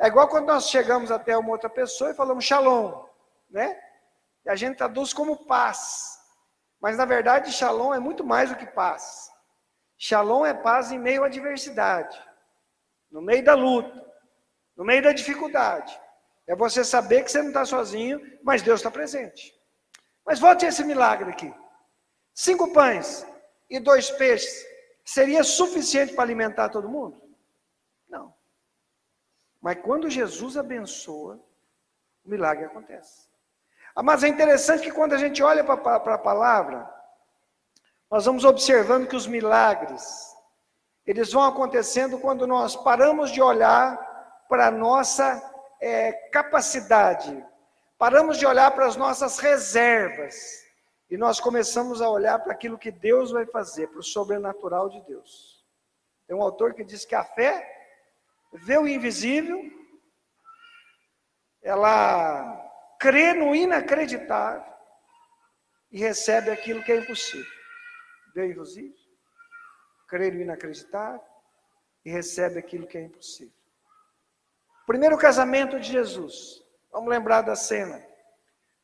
É 0.00 0.06
igual 0.06 0.28
quando 0.28 0.46
nós 0.46 0.70
chegamos 0.70 1.10
até 1.10 1.36
uma 1.36 1.50
outra 1.50 1.68
pessoa 1.68 2.10
e 2.10 2.14
falamos 2.14 2.46
shalom, 2.46 3.04
né? 3.50 3.78
E 4.46 4.48
a 4.48 4.56
gente 4.56 4.78
traduz 4.78 5.12
como 5.12 5.44
paz. 5.44 6.18
Mas 6.80 6.96
na 6.96 7.04
verdade, 7.04 7.52
shalom 7.52 7.92
é 7.92 7.98
muito 7.98 8.24
mais 8.24 8.48
do 8.48 8.56
que 8.56 8.64
paz. 8.64 9.30
Shalom 9.98 10.46
é 10.46 10.54
paz 10.54 10.90
em 10.90 10.98
meio 10.98 11.22
à 11.22 11.26
adversidade, 11.26 12.18
no 13.10 13.20
meio 13.20 13.44
da 13.44 13.54
luta, 13.54 13.94
no 14.74 14.86
meio 14.86 15.02
da 15.02 15.12
dificuldade. 15.12 16.00
É 16.46 16.56
você 16.56 16.82
saber 16.82 17.22
que 17.22 17.30
você 17.30 17.42
não 17.42 17.48
está 17.48 17.66
sozinho, 17.66 18.18
mas 18.42 18.62
Deus 18.62 18.80
está 18.80 18.90
presente. 18.90 19.54
Mas 20.24 20.40
volte 20.40 20.64
esse 20.64 20.82
milagre 20.82 21.28
aqui. 21.28 21.54
Cinco 22.34 22.72
pães 22.72 23.26
e 23.68 23.78
dois 23.78 24.10
peixes 24.12 24.64
seria 25.04 25.44
suficiente 25.44 26.14
para 26.14 26.24
alimentar 26.24 26.70
todo 26.70 26.88
mundo? 26.88 27.19
Mas 29.60 29.78
quando 29.82 30.08
Jesus 30.08 30.56
abençoa, 30.56 31.38
o 32.24 32.30
milagre 32.30 32.64
acontece. 32.64 33.28
Ah, 33.94 34.02
mas 34.02 34.22
é 34.22 34.28
interessante 34.28 34.82
que 34.82 34.92
quando 34.92 35.12
a 35.12 35.18
gente 35.18 35.42
olha 35.42 35.64
para 35.64 35.96
a 35.96 36.18
palavra, 36.18 36.88
nós 38.10 38.24
vamos 38.24 38.44
observando 38.44 39.06
que 39.06 39.16
os 39.16 39.26
milagres, 39.26 40.34
eles 41.06 41.32
vão 41.32 41.44
acontecendo 41.44 42.18
quando 42.18 42.46
nós 42.46 42.76
paramos 42.76 43.30
de 43.30 43.42
olhar 43.42 43.98
para 44.48 44.68
a 44.68 44.70
nossa 44.70 45.42
é, 45.80 46.12
capacidade, 46.30 47.44
Paramos 48.00 48.38
de 48.38 48.46
olhar 48.46 48.70
para 48.70 48.86
as 48.86 48.96
nossas 48.96 49.38
reservas 49.38 50.64
e 51.10 51.18
nós 51.18 51.38
começamos 51.38 52.00
a 52.00 52.08
olhar 52.08 52.38
para 52.38 52.50
aquilo 52.50 52.78
que 52.78 52.90
Deus 52.90 53.30
vai 53.30 53.44
fazer, 53.44 53.88
para 53.88 54.00
o 54.00 54.02
sobrenatural 54.02 54.88
de 54.88 55.02
Deus. 55.02 55.62
Tem 56.26 56.34
um 56.34 56.40
autor 56.40 56.72
que 56.72 56.82
diz 56.82 57.04
que 57.04 57.14
a 57.14 57.22
fé 57.22 57.79
vê 58.52 58.78
o 58.78 58.88
invisível, 58.88 59.62
ela 61.62 62.58
crê 62.98 63.32
no 63.32 63.54
inacreditável 63.54 64.70
e 65.90 65.98
recebe 65.98 66.50
aquilo 66.50 66.82
que 66.82 66.92
é 66.92 66.96
impossível. 66.96 67.50
Vê 68.34 68.42
o 68.42 68.50
invisível, 68.50 68.96
crê 70.08 70.30
no 70.30 70.40
inacreditável 70.40 71.22
e 72.04 72.10
recebe 72.10 72.58
aquilo 72.58 72.86
que 72.86 72.98
é 72.98 73.02
impossível. 73.02 73.54
Primeiro 74.86 75.16
casamento 75.18 75.78
de 75.78 75.90
Jesus. 75.90 76.64
Vamos 76.90 77.08
lembrar 77.10 77.42
da 77.42 77.54
cena. 77.54 78.04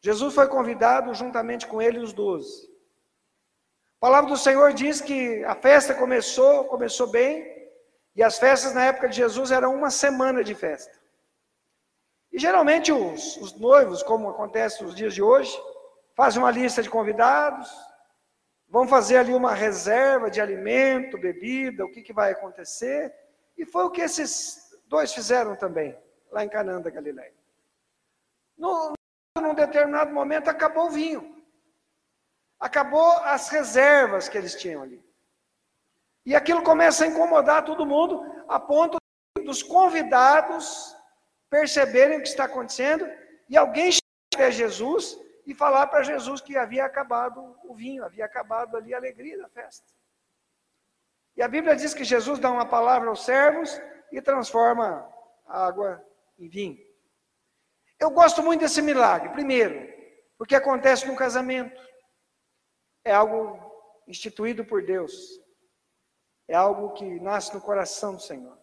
Jesus 0.01 0.35
foi 0.35 0.47
convidado 0.47 1.13
juntamente 1.15 1.67
com 1.67 1.83
ele 1.83 1.99
os 1.99 2.13
doze. 2.13 2.71
A 3.97 4.01
palavra 4.01 4.31
do 4.31 4.37
Senhor 4.37 4.73
diz 4.73 5.01
que 5.01 5.43
a 5.45 5.55
festa 5.55 5.95
começou, 5.95 6.67
começou 6.67 7.09
bem, 7.09 7.56
e 8.17 8.23
as 8.23 8.39
festas 8.39 8.73
na 8.73 8.87
época 8.87 9.11
de 9.11 9.17
Jesus 9.17 9.51
eram 9.51 9.75
uma 9.75 9.91
semana 9.91 10.43
de 10.43 10.55
festa. 10.55 10.99
E 12.33 12.39
geralmente 12.39 12.91
os, 12.91 13.37
os 13.37 13.53
noivos, 13.53 14.03
como 14.03 14.31
acontece 14.31 14.83
nos 14.83 14.95
dias 14.95 15.15
de 15.15 15.23
hoje, 15.23 15.55
fazem 16.15 16.43
uma 16.43 16.51
lista 16.51 16.83
de 16.83 16.89
convidados, 16.89 17.71
vão 18.69 18.89
fazer 18.89 19.19
ali 19.19 19.35
uma 19.35 19.55
reserva 19.55 20.31
de 20.31 20.41
alimento, 20.41 21.19
bebida, 21.19 21.85
o 21.85 21.91
que, 21.91 22.03
que 22.03 22.13
vai 22.13 22.33
acontecer. 22.33 23.15
E 23.57 23.67
foi 23.67 23.85
o 23.85 23.91
que 23.91 24.01
esses 24.01 24.75
dois 24.87 25.13
fizeram 25.13 25.55
também, 25.55 25.97
lá 26.31 26.43
em 26.43 26.49
Canaã 26.49 26.81
da 26.81 26.91
Galileia. 26.91 27.35
No, 28.57 28.95
num 29.39 29.55
determinado 29.55 30.13
momento 30.13 30.49
acabou 30.49 30.87
o 30.87 30.91
vinho. 30.91 31.37
Acabou 32.59 33.13
as 33.19 33.51
reservas 33.51 34.27
que 34.27 34.39
eles 34.39 34.55
tinham 34.55 34.83
ali. 34.83 35.06
E 36.27 36.35
aquilo 36.35 36.63
começa 36.63 37.05
a 37.05 37.07
incomodar 37.07 37.65
todo 37.65 37.87
mundo, 37.87 38.21
a 38.49 38.59
ponto 38.59 38.99
dos 39.45 39.63
convidados 39.63 40.95
perceberem 41.49 42.19
o 42.19 42.23
que 42.23 42.29
está 42.29 42.45
acontecendo 42.45 43.09
e 43.49 43.57
alguém 43.57 43.93
chegar 43.93 44.03
até 44.35 44.51
Jesus 44.51 45.17
e 45.47 45.55
falar 45.55 45.87
para 45.87 46.03
Jesus 46.03 46.41
que 46.41 46.57
havia 46.57 46.85
acabado 46.85 47.57
o 47.63 47.75
vinho, 47.75 48.05
havia 48.05 48.25
acabado 48.25 48.77
ali 48.77 48.93
a 48.93 48.97
alegria 48.97 49.39
da 49.39 49.49
festa. 49.49 49.87
E 51.37 51.43
a 51.43 51.47
Bíblia 51.47 51.77
diz 51.77 51.95
que 51.95 52.03
Jesus 52.03 52.41
dá 52.41 52.51
uma 52.51 52.67
palavra 52.67 53.09
aos 53.09 53.25
servos 53.25 53.81
e 54.11 54.21
transforma 54.21 55.09
a 55.47 55.65
água 55.65 56.05
em 56.37 56.49
vinho. 56.49 56.85
Eu 58.01 58.11
gosto 58.11 58.43
muito 58.43 58.61
desse 58.61 58.83
milagre, 58.83 59.29
primeiro, 59.29 59.89
porque 60.37 60.57
acontece 60.57 61.07
no 61.07 61.15
casamento. 61.15 61.81
É 63.05 63.13
algo 63.13 63.61
instituído 64.09 64.65
por 64.65 64.85
Deus. 64.85 65.46
É 66.49 66.55
algo 66.55 66.93
que 66.93 67.21
nasce 67.21 67.53
no 67.55 67.61
coração 67.61 68.15
do 68.15 68.23
Senhor. 68.23 68.57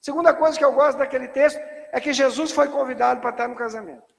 Segunda 0.00 0.34
coisa 0.34 0.56
que 0.56 0.64
eu 0.64 0.72
gosto 0.72 0.98
daquele 0.98 1.28
texto 1.28 1.58
é 1.92 2.00
que 2.00 2.12
Jesus 2.12 2.52
foi 2.52 2.68
convidado 2.68 3.20
para 3.20 3.30
estar 3.30 3.48
no 3.48 3.56
casamento. 3.56 4.14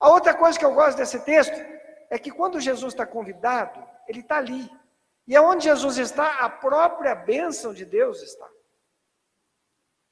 A 0.00 0.10
outra 0.10 0.34
coisa 0.34 0.58
que 0.58 0.64
eu 0.64 0.74
gosto 0.74 0.98
desse 0.98 1.20
texto 1.20 1.56
é 2.10 2.18
que 2.18 2.30
quando 2.30 2.60
Jesus 2.60 2.92
está 2.92 3.06
convidado, 3.06 3.82
ele 4.06 4.20
está 4.20 4.38
ali. 4.38 4.70
E 5.26 5.36
aonde 5.36 5.64
Jesus 5.64 5.98
está, 5.98 6.40
a 6.40 6.48
própria 6.48 7.14
bênção 7.14 7.72
de 7.72 7.84
Deus 7.84 8.22
está. 8.22 8.48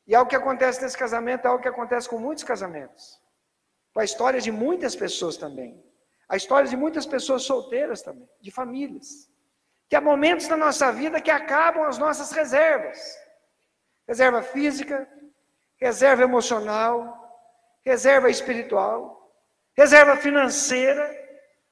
E 0.07 0.15
é 0.15 0.21
o 0.21 0.27
que 0.27 0.37
acontece 0.37 0.81
nesse 0.83 0.97
casamento, 0.97 1.47
é 1.47 1.51
o 1.51 1.59
que 1.59 1.69
acontece 1.69 2.09
com 2.09 2.19
muitos 2.19 2.45
casamentos. 2.45 3.21
Com 3.93 4.01
a 4.01 4.05
história 4.05 4.41
de 4.41 4.53
muitas 4.53 4.95
pessoas 4.95 5.37
também. 5.37 5.83
A 6.29 6.37
história 6.37 6.69
de 6.69 6.77
muitas 6.77 7.07
pessoas 7.07 7.43
solteiras 7.43 8.03
também, 8.03 8.29
de 8.41 8.51
famílias. 8.51 9.31
Que 9.89 9.97
há 9.97 10.01
momentos 10.01 10.49
na 10.49 10.57
nossa 10.57 10.91
vida 10.93 11.21
que 11.21 11.31
acabam 11.31 11.85
as 11.85 11.99
nossas 11.99 12.33
reservas. 12.33 12.99
Reserva 14.07 14.43
física, 14.43 15.09
reserva 15.77 16.23
emocional, 16.23 17.41
reserva 17.85 18.31
espiritual, 18.31 19.33
reserva 19.77 20.17
financeira. 20.17 21.05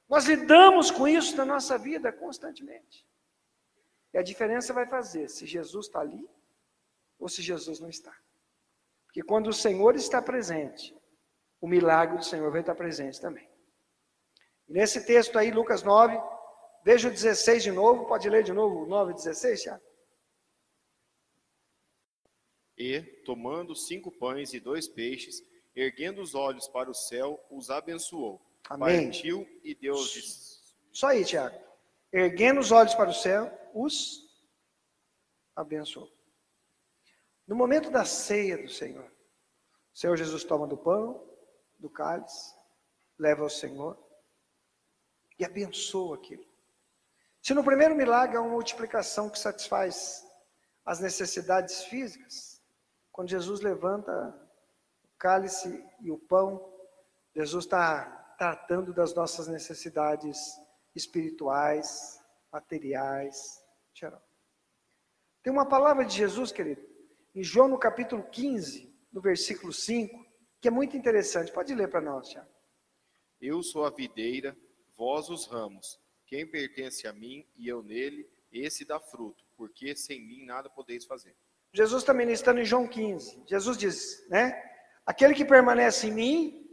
Nós 0.07 0.25
lidamos 0.25 0.91
com 0.91 1.07
isso 1.07 1.35
na 1.35 1.45
nossa 1.45 1.77
vida 1.77 2.11
constantemente. 2.11 3.05
E 4.13 4.17
a 4.17 4.23
diferença 4.23 4.73
vai 4.73 4.85
fazer 4.85 5.29
se 5.29 5.45
Jesus 5.45 5.87
está 5.87 5.99
ali 5.99 6.29
ou 7.19 7.27
se 7.27 7.41
Jesus 7.41 7.79
não 7.79 7.89
está 7.89 8.13
que 9.15 9.21
quando 9.21 9.47
o 9.47 9.53
Senhor 9.53 9.95
está 9.95 10.21
presente, 10.21 10.93
o 11.61 11.69
milagre 11.69 12.17
do 12.17 12.25
Senhor 12.25 12.51
vai 12.51 12.59
estar 12.59 12.75
presente 12.75 13.21
também. 13.21 13.47
Nesse 14.67 15.05
texto 15.05 15.39
aí, 15.39 15.51
Lucas 15.51 15.83
9, 15.83 16.21
veja 16.85 17.07
o 17.09 17.11
16 17.11 17.63
de 17.63 17.71
novo, 17.71 18.05
pode 18.05 18.29
ler 18.29 18.43
de 18.43 18.53
novo 18.53 18.83
o 18.83 18.85
9 18.85 19.11
e 19.11 19.15
16, 19.15 19.61
Tiago? 19.63 19.83
E, 22.77 23.01
tomando 23.25 23.75
cinco 23.75 24.11
pães 24.11 24.53
e 24.53 24.59
dois 24.59 24.87
peixes, 24.87 25.41
erguendo 25.75 26.21
os 26.21 26.35
olhos 26.35 26.67
para 26.67 26.89
o 26.89 26.93
céu, 26.93 27.43
os 27.49 27.69
abençoou. 27.69 28.39
Amém. 28.69 29.05
Partiu 29.05 29.47
e 29.63 29.73
deu 29.73 29.95
aos 29.95 30.09
dis- 30.11 30.75
Só 30.91 31.07
aí, 31.07 31.25
Tiago. 31.25 31.57
Erguendo 32.11 32.59
os 32.59 32.71
olhos 32.71 32.93
para 32.93 33.09
o 33.09 33.13
céu, 33.13 33.51
os 33.73 34.29
abençoou. 35.55 36.11
No 37.47 37.55
momento 37.55 37.89
da 37.89 38.05
ceia 38.05 38.57
do 38.57 38.69
Senhor, 38.69 39.09
o 39.93 39.97
Senhor 39.97 40.15
Jesus 40.17 40.43
toma 40.43 40.67
do 40.67 40.77
pão, 40.77 41.25
do 41.79 41.89
cálice, 41.89 42.53
leva 43.17 43.43
ao 43.43 43.49
Senhor 43.49 43.97
e 45.39 45.45
abençoa 45.45 46.15
aquilo. 46.17 46.45
Se 47.45 47.53
no 47.53 47.63
primeiro 47.63 47.93
milagre 47.93 48.35
há 48.35 48.41
uma 48.41 48.49
multiplicação 48.49 49.29
que 49.29 49.37
satisfaz 49.37 50.25
as 50.83 50.99
necessidades 50.99 51.83
físicas, 51.83 52.59
quando 53.11 53.29
Jesus 53.29 53.61
levanta 53.61 54.11
o 55.03 55.09
cálice 55.19 55.85
e 56.01 56.09
o 56.09 56.17
pão, 56.17 56.73
Jesus 57.35 57.65
está 57.65 58.05
tratando 58.39 58.91
das 58.95 59.13
nossas 59.13 59.47
necessidades 59.47 60.39
espirituais, 60.95 62.19
materiais, 62.51 63.63
geral. 63.93 64.27
Tem 65.43 65.53
uma 65.53 65.69
palavra 65.69 66.03
de 66.03 66.15
Jesus, 66.15 66.51
querido, 66.51 66.81
em 67.35 67.43
João 67.43 67.67
no 67.67 67.77
capítulo 67.77 68.23
15, 68.23 68.91
no 69.13 69.21
versículo 69.21 69.71
5, 69.71 70.25
que 70.59 70.67
é 70.67 70.71
muito 70.71 70.97
interessante. 70.97 71.51
Pode 71.51 71.75
ler 71.75 71.91
para 71.91 72.01
nós, 72.01 72.27
Tiago. 72.27 72.49
Eu 73.39 73.61
sou 73.61 73.85
a 73.85 73.91
videira, 73.91 74.57
vós 74.97 75.29
os 75.29 75.45
ramos. 75.45 76.03
Quem 76.25 76.45
pertence 76.45 77.07
a 77.07 77.13
mim 77.13 77.45
e 77.55 77.67
eu 77.67 77.83
nele, 77.83 78.29
esse 78.51 78.85
dá 78.85 78.99
fruto, 78.99 79.43
porque 79.55 79.95
sem 79.95 80.21
mim 80.21 80.45
nada 80.45 80.69
podeis 80.69 81.05
fazer. 81.05 81.35
Jesus 81.71 82.03
está 82.03 82.13
ministrando 82.13 82.59
em 82.59 82.65
João 82.65 82.87
15. 82.87 83.43
Jesus 83.45 83.77
diz, 83.77 84.27
né? 84.29 84.61
Aquele 85.05 85.33
que 85.33 85.45
permanece 85.45 86.07
em 86.07 86.11
mim 86.11 86.65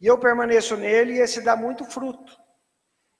e 0.00 0.06
eu 0.06 0.18
permaneço 0.18 0.76
nele, 0.76 1.18
esse 1.18 1.40
dá 1.40 1.56
muito 1.56 1.84
fruto. 1.84 2.38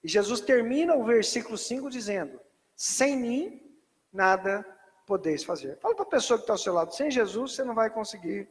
E 0.02 0.08
Jesus 0.08 0.40
termina 0.40 0.94
o 0.94 1.04
versículo 1.04 1.58
5 1.58 1.90
dizendo: 1.90 2.40
Sem 2.74 3.16
mim 3.16 3.78
nada 4.12 4.64
podeis 5.06 5.44
fazer. 5.44 5.78
Fala 5.78 5.94
para 5.94 6.04
a 6.04 6.08
pessoa 6.08 6.38
que 6.38 6.42
está 6.44 6.52
ao 6.52 6.58
seu 6.58 6.74
lado: 6.74 6.94
sem 6.94 7.10
Jesus 7.10 7.54
você 7.54 7.64
não 7.64 7.74
vai 7.74 7.90
conseguir 7.90 8.48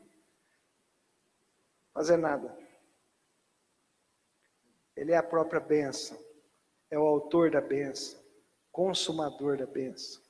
fazer 1.93 2.17
nada. 2.17 2.57
Ele 4.95 5.11
é 5.11 5.17
a 5.17 5.23
própria 5.23 5.59
bênção, 5.59 6.17
é 6.89 6.97
o 6.97 7.07
autor 7.07 7.51
da 7.51 7.61
bênção, 7.61 8.19
consumador 8.71 9.57
da 9.57 9.65
bênção. 9.65 10.21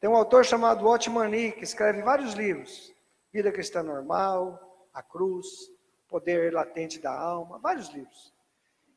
Tem 0.00 0.08
um 0.08 0.16
autor 0.16 0.44
chamado 0.44 0.86
Otmani, 0.86 1.52
que 1.52 1.64
escreve 1.64 2.02
vários 2.02 2.34
livros: 2.34 2.92
Vida 3.32 3.50
Cristã 3.50 3.82
Normal, 3.82 4.88
A 4.94 5.02
Cruz, 5.02 5.46
Poder 6.08 6.52
Latente 6.52 6.98
da 6.98 7.12
Alma, 7.12 7.58
vários 7.58 7.88
livros. 7.88 8.32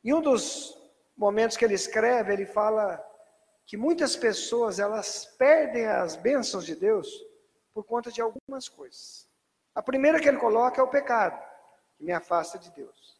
Em 0.03 0.13
um 0.13 0.21
dos 0.21 0.77
momentos 1.17 1.57
que 1.57 1.65
ele 1.65 1.73
escreve, 1.73 2.33
ele 2.33 2.45
fala 2.45 3.03
que 3.65 3.77
muitas 3.77 4.15
pessoas 4.15 4.79
elas 4.79 5.25
perdem 5.37 5.85
as 5.85 6.15
bênçãos 6.15 6.65
de 6.65 6.75
Deus 6.75 7.07
por 7.73 7.83
conta 7.83 8.11
de 8.11 8.21
algumas 8.21 8.67
coisas. 8.67 9.27
A 9.73 9.81
primeira 9.81 10.19
que 10.19 10.27
ele 10.27 10.37
coloca 10.37 10.81
é 10.81 10.83
o 10.83 10.89
pecado, 10.89 11.41
que 11.97 12.03
me 12.03 12.11
afasta 12.11 12.59
de 12.59 12.69
Deus. 12.71 13.19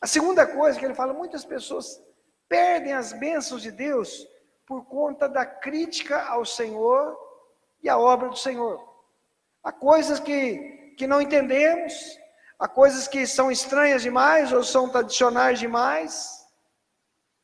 A 0.00 0.06
segunda 0.06 0.46
coisa 0.46 0.78
que 0.78 0.84
ele 0.84 0.94
fala, 0.94 1.14
muitas 1.14 1.44
pessoas 1.44 2.02
perdem 2.48 2.92
as 2.92 3.12
bênçãos 3.12 3.62
de 3.62 3.70
Deus 3.70 4.26
por 4.66 4.84
conta 4.86 5.28
da 5.28 5.44
crítica 5.44 6.22
ao 6.22 6.44
Senhor 6.44 7.18
e 7.82 7.88
à 7.88 7.98
obra 7.98 8.28
do 8.28 8.36
Senhor. 8.36 8.82
Há 9.62 9.72
coisas 9.72 10.18
que, 10.20 10.94
que 10.96 11.06
não 11.06 11.20
entendemos, 11.20 11.92
há 12.58 12.68
coisas 12.68 13.06
que 13.08 13.26
são 13.26 13.50
estranhas 13.50 14.02
demais 14.02 14.52
ou 14.52 14.62
são 14.62 14.88
tradicionais 14.88 15.58
demais. 15.58 16.44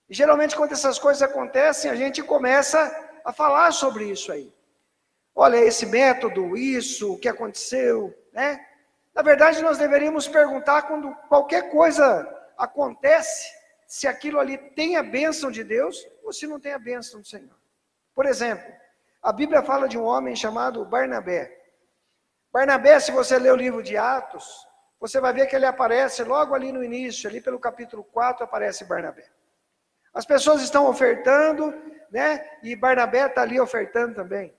E 0.09 0.15
geralmente, 0.15 0.57
quando 0.57 0.73
essas 0.73 0.99
coisas 0.99 1.23
acontecem, 1.23 1.91
a 1.91 1.95
gente 1.95 2.23
começa 2.23 2.79
a 3.25 3.33
falar 3.33 3.73
sobre 3.73 4.05
isso 4.11 4.33
aí. 4.33 4.53
Olha, 5.35 5.57
esse 5.57 5.87
método, 5.87 6.57
isso, 6.57 7.15
o 7.15 7.19
que 7.19 7.29
aconteceu, 7.29 8.15
né? 8.33 8.67
Na 9.15 9.23
verdade, 9.23 9.63
nós 9.63 9.79
deveríamos 9.79 10.29
perguntar 10.29 10.83
quando 10.83 11.15
qualquer 11.29 11.71
coisa 11.71 12.29
acontece, 12.57 13.51
se 13.90 14.07
aquilo 14.07 14.38
ali 14.38 14.57
tem 14.57 14.96
a 14.96 15.03
bênção 15.03 15.50
de 15.50 15.64
Deus 15.64 16.07
ou 16.22 16.33
se 16.33 16.46
não 16.46 16.61
tem 16.61 16.72
a 16.72 16.79
bênção 16.79 17.20
do 17.20 17.26
Senhor. 17.26 17.59
Por 18.14 18.24
exemplo, 18.24 18.72
a 19.20 19.33
Bíblia 19.33 19.64
fala 19.64 19.88
de 19.88 19.98
um 19.98 20.05
homem 20.05 20.37
chamado 20.37 20.85
Barnabé. 20.85 21.53
Barnabé, 22.53 23.00
se 23.00 23.11
você 23.11 23.37
ler 23.37 23.53
o 23.53 23.57
livro 23.57 23.83
de 23.83 23.96
Atos, 23.96 24.64
você 25.00 25.20
vai 25.20 25.33
ver 25.33 25.48
que 25.48 25.57
ele 25.57 25.66
aparece 25.66 26.22
logo 26.22 26.55
ali 26.55 26.70
no 26.70 26.85
início, 26.85 27.29
ali 27.29 27.40
pelo 27.40 27.59
capítulo 27.59 28.05
4, 28.05 28.44
aparece 28.44 28.85
Barnabé. 28.85 29.29
As 30.14 30.24
pessoas 30.24 30.62
estão 30.62 30.87
ofertando, 30.88 31.74
né? 32.12 32.48
E 32.62 32.76
Barnabé 32.76 33.26
está 33.26 33.42
ali 33.42 33.59
ofertando 33.59 34.14
também. 34.14 34.57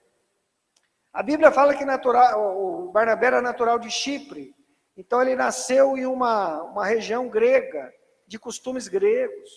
A 1.13 1.23
Bíblia 1.23 1.53
fala 1.53 1.73
que 1.73 1.85
natural, 1.85 2.37
o 2.37 2.91
Barnabé 2.91 3.27
era 3.27 3.41
natural 3.41 3.79
de 3.79 3.89
Chipre, 3.89 4.53
então 4.97 5.21
ele 5.21 5.37
nasceu 5.37 5.97
em 5.97 6.05
uma, 6.05 6.63
uma 6.63 6.85
região 6.85 7.29
grega, 7.29 7.93
de 8.31 8.39
costumes 8.39 8.87
gregos. 8.87 9.49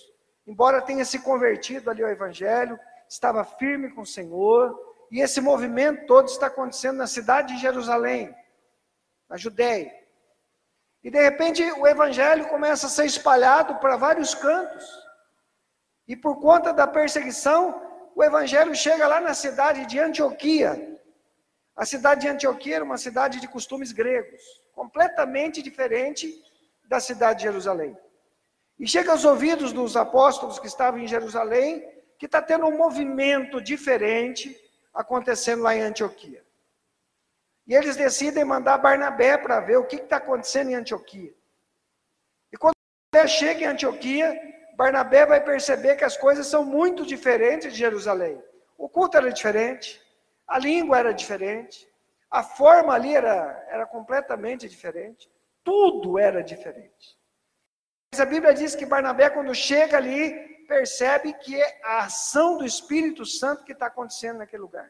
Embora 0.45 0.83
tenha 0.83 1.05
se 1.05 1.21
convertido 1.21 1.89
ali 1.89 2.03
ao 2.03 2.11
Evangelho, 2.11 2.77
estava 3.09 3.45
firme 3.45 3.91
com 3.91 4.01
o 4.01 4.07
Senhor, 4.07 4.77
e 5.13 5.21
esse 5.21 5.41
movimento 5.41 6.07
todo 6.07 6.27
está 6.27 6.49
acontecendo 6.49 6.97
na 6.97 7.07
cidade 7.07 7.55
de 7.55 7.61
Jerusalém, 7.61 8.35
na 9.29 9.37
Judéia. 9.37 9.93
E 11.05 11.11
de 11.11 11.23
repente 11.23 11.63
o 11.63 11.87
Evangelho 11.87 12.49
começa 12.49 12.89
a 12.89 12.91
ser 12.91 13.05
espalhado 13.05 13.77
para 13.77 13.97
vários 13.97 14.35
cantos. 14.35 14.85
E 16.09 16.17
por 16.17 16.41
conta 16.41 16.73
da 16.73 16.87
perseguição, 16.87 17.81
o 18.17 18.25
Evangelho 18.25 18.75
chega 18.75 19.07
lá 19.07 19.21
na 19.21 19.35
cidade 19.35 19.87
de 19.87 20.01
Antioquia, 20.01 20.73
a 21.77 21.85
cidade 21.85 22.23
de 22.23 22.29
Antioquia 22.29 22.77
era 22.77 22.85
uma 22.85 22.99
cidade 22.99 23.41
de 23.41 23.49
costumes 23.49 23.91
gregos, 23.91 24.43
completamente 24.73 25.61
diferente 25.61 26.33
da 26.85 27.01
cidade 27.01 27.39
de 27.41 27.45
Jerusalém. 27.45 27.97
E 28.79 28.87
chega 28.87 29.13
aos 29.13 29.25
ouvidos 29.25 29.73
dos 29.73 29.97
apóstolos 29.97 30.59
que 30.59 30.67
estavam 30.67 31.01
em 31.01 31.07
Jerusalém 31.07 31.85
que 32.19 32.27
está 32.27 32.41
tendo 32.41 32.67
um 32.67 32.77
movimento 32.77 33.61
diferente 33.61 34.57
acontecendo 34.93 35.63
lá 35.63 35.75
em 35.75 35.81
Antioquia. 35.81 36.45
E 37.67 37.75
eles 37.75 37.97
decidem 37.97 38.45
mandar 38.45 38.79
Barnabé 38.79 39.39
para 39.39 39.61
ver 39.61 39.77
o 39.77 39.87
que 39.87 39.97
está 39.97 40.17
acontecendo 40.17 40.71
em 40.71 40.75
Antioquia. 40.75 41.35
E 42.53 42.57
quando 42.57 42.75
Barnabé 43.13 43.29
chega 43.29 43.65
em 43.65 43.67
Antioquia, 43.67 44.55
Barnabé 44.77 45.25
vai 45.25 45.43
perceber 45.43 45.97
que 45.97 46.05
as 46.05 46.17
coisas 46.17 46.47
são 46.47 46.65
muito 46.65 47.07
diferentes 47.07 47.73
de 47.73 47.79
Jerusalém. 47.79 48.43
O 48.77 48.89
culto 48.89 49.17
era 49.17 49.33
diferente, 49.33 50.01
a 50.47 50.59
língua 50.59 50.99
era 50.99 51.13
diferente, 51.13 51.89
a 52.31 52.43
forma 52.43 52.93
ali 52.93 53.15
era, 53.15 53.67
era 53.71 53.87
completamente 53.87 54.69
diferente, 54.69 55.31
tudo 55.63 56.19
era 56.19 56.43
diferente. 56.43 57.17
Mas 58.15 58.21
a 58.21 58.27
Bíblia 58.27 58.55
diz 58.55 58.77
que 58.77 58.87
Barnabé, 58.87 59.29
quando 59.29 59.53
chega 59.53 59.97
ali, 59.97 60.33
percebe 60.69 61.33
que 61.33 61.61
é 61.61 61.81
a 61.83 62.05
ação 62.05 62.57
do 62.57 62.65
Espírito 62.65 63.27
Santo 63.27 63.65
que 63.65 63.73
está 63.73 63.87
acontecendo 63.87 64.39
naquele 64.39 64.63
lugar. 64.63 64.89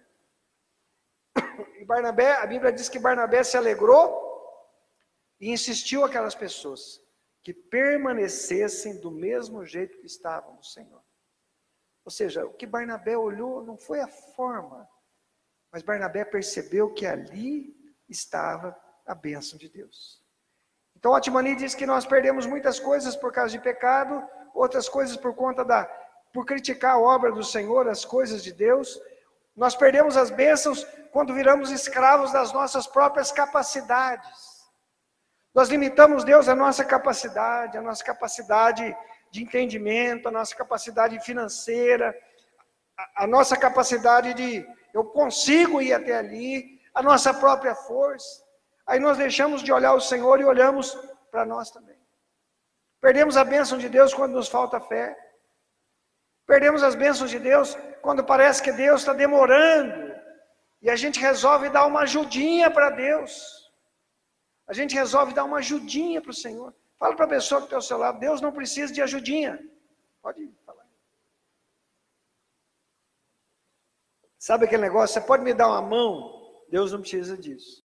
E 1.81 1.87
Barnabé, 1.87 2.33
a 2.35 2.47
Bíblia 2.47 2.71
diz 2.71 2.91
que 2.91 2.99
Barnabé 2.99 3.43
se 3.43 3.57
alegrou 3.57 4.13
e 5.41 5.51
insistiu 5.51 6.05
aquelas 6.05 6.35
pessoas 6.35 7.03
que 7.43 7.55
permanecessem 7.55 9.01
do 9.01 9.11
mesmo 9.11 9.65
jeito 9.65 9.97
que 9.97 10.07
estavam 10.07 10.57
no 10.57 10.63
Senhor. 10.63 11.03
Ou 12.05 12.11
seja, 12.11 12.45
o 12.45 12.53
que 12.53 12.67
Barnabé 12.67 13.17
olhou 13.17 13.65
não 13.65 13.79
foi 13.79 14.01
a 14.01 14.07
forma, 14.07 14.87
mas 15.73 15.83
Barnabé 15.83 16.27
percebeu 16.27 16.93
que 16.93 17.07
ali 17.07 17.75
estava 18.07 18.79
a 19.07 19.15
bênção 19.15 19.59
de 19.59 19.71
Deus. 19.71 20.24
Então, 21.05 21.13
Otmani 21.13 21.55
diz 21.55 21.75
que 21.75 21.85
nós 21.85 22.07
perdemos 22.07 22.47
muitas 22.47 22.81
coisas 22.81 23.15
por 23.15 23.31
causa 23.31 23.51
de 23.51 23.59
pecado, 23.59 24.27
outras 24.55 24.89
coisas 24.89 25.19
por 25.19 25.35
conta 25.35 25.63
da 25.63 25.85
por 26.33 26.47
criticar 26.47 26.93
a 26.93 26.99
obra 26.99 27.31
do 27.31 27.45
Senhor, 27.45 27.87
as 27.87 28.07
coisas 28.07 28.43
de 28.43 28.51
Deus. 28.51 28.99
Nós 29.55 29.77
perdemos 29.77 30.17
as 30.17 30.31
bênçãos 30.31 30.83
quando 31.13 31.35
viramos 31.35 31.71
escravos 31.71 32.33
das 32.33 32.55
nossas 32.55 32.87
próprias 32.87 33.31
capacidades. 33.31 34.65
Nós 35.55 35.69
limitamos 35.69 36.25
Deus 36.25 36.49
à 36.49 36.55
nossa 36.55 36.83
capacidade, 36.83 37.77
à 37.77 37.83
nossa 37.83 38.03
capacidade 38.03 38.97
de 39.31 39.43
entendimento, 39.43 40.29
à 40.29 40.31
nossa 40.31 40.57
capacidade 40.57 41.21
financeira, 41.21 42.19
a 43.15 43.27
nossa 43.27 43.59
capacidade 43.59 44.33
de 44.33 44.67
eu 44.95 45.05
consigo 45.05 45.83
ir 45.83 45.93
até 45.93 46.17
ali, 46.17 46.81
a 46.95 47.03
nossa 47.03 47.35
própria 47.35 47.75
força. 47.75 48.44
Aí 48.87 48.99
nós 48.99 49.17
deixamos 49.17 49.63
de 49.63 49.73
olhar 49.73 49.95
o 49.95 50.01
Senhor 50.01 50.41
e 50.41 50.45
olhamos 50.45 50.95
para 51.31 51.45
nós 51.45 51.71
também. 51.71 51.99
Perdemos 53.01 53.37
a 53.37 53.45
bênção 53.45 53.79
de 53.79 53.89
Deus 53.89 54.15
quando 54.15 54.33
nos 54.33 54.49
falta 54.49 54.81
fé. 54.81 55.17
Perdemos 56.47 56.83
as 56.83 56.95
bênçãos 56.95 57.31
de 57.31 57.39
Deus 57.39 57.77
quando 58.03 58.25
parece 58.25 58.63
que 58.63 58.73
Deus 58.73 59.01
está 59.01 59.13
demorando 59.13 60.15
e 60.83 60.91
a 60.91 60.97
gente 60.97 61.19
resolve 61.19 61.71
dar 61.71 61.87
uma 61.87 62.01
ajudinha 62.01 62.71
para 62.71 62.91
Deus. 62.91 63.73
A 64.67 64.73
gente 64.73 64.95
resolve 64.95 65.33
dar 65.33 65.45
uma 65.45 65.59
ajudinha 65.59 66.21
para 66.21 66.31
o 66.31 66.35
Senhor. 66.35 66.75
Fala 66.99 67.15
para 67.15 67.27
a 67.27 67.29
pessoa 67.29 67.61
que 67.61 67.67
está 67.67 67.77
ao 67.77 67.83
seu 67.83 67.99
lado: 67.99 68.19
Deus 68.19 68.41
não 68.41 68.53
precisa 68.53 68.93
de 68.93 69.03
ajudinha. 69.03 69.63
Pode 70.23 70.51
falar. 70.65 70.87
Sabe 74.39 74.65
aquele 74.65 74.83
negócio? 74.83 75.15
Você 75.15 75.27
pode 75.27 75.43
me 75.43 75.53
dar 75.53 75.69
uma 75.69 75.83
mão? 75.83 76.65
Deus 76.71 76.93
não 76.93 77.01
precisa 77.01 77.37
disso. 77.37 77.84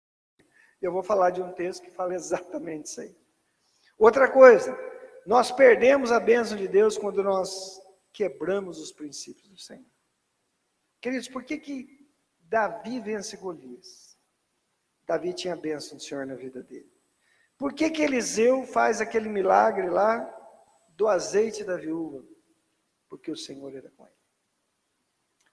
Eu 0.82 0.92
vou 0.92 1.04
falar 1.04 1.32
de 1.32 1.42
um 1.42 1.52
texto 1.52 1.84
que 1.84 1.92
fala 1.92 2.14
exatamente 2.16 2.86
isso 2.86 3.02
aí. 3.02 3.16
Outra 3.98 4.32
coisa, 4.32 4.78
nós 5.26 5.52
perdemos 5.52 6.12
a 6.12 6.20
bênção 6.20 6.58
de 6.58 6.68
Deus 6.68 6.98
quando 6.98 7.24
nós 7.24 7.80
quebramos 8.14 8.80
os 8.80 8.92
princípios 8.92 9.48
do 9.50 9.58
Senhor. 9.58 9.86
Queridos, 11.02 11.28
por 11.28 11.44
que, 11.44 11.58
que 11.58 12.10
Davi 12.40 13.00
vence 13.00 13.38
Golias? 13.38 14.18
Davi 15.06 15.34
tinha 15.34 15.54
a 15.54 15.58
bênção 15.58 15.98
do 15.98 16.04
Senhor 16.04 16.26
na 16.26 16.36
vida 16.36 16.62
dele. 16.62 16.92
Por 17.58 17.74
que, 17.74 17.90
que 17.90 18.02
Eliseu 18.02 18.64
faz 18.64 19.02
aquele 19.02 19.28
milagre 19.28 19.90
lá 19.90 20.24
do 20.90 21.08
azeite 21.08 21.64
da 21.64 21.76
viúva? 21.76 22.24
Porque 23.10 23.32
o 23.32 23.36
Senhor 23.36 23.76
era 23.76 23.90
com 23.92 24.06
ele. 24.06 24.16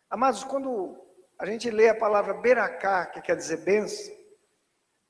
Amados, 0.09 0.45
quando 0.45 0.97
a 1.39 1.47
gente 1.47 1.69
lê 1.71 1.89
a 1.89 1.99
palavra 1.99 2.35
beracá, 2.35 3.07
que 3.07 3.21
quer 3.21 3.37
dizer 3.37 3.59
bênção, 3.59 4.15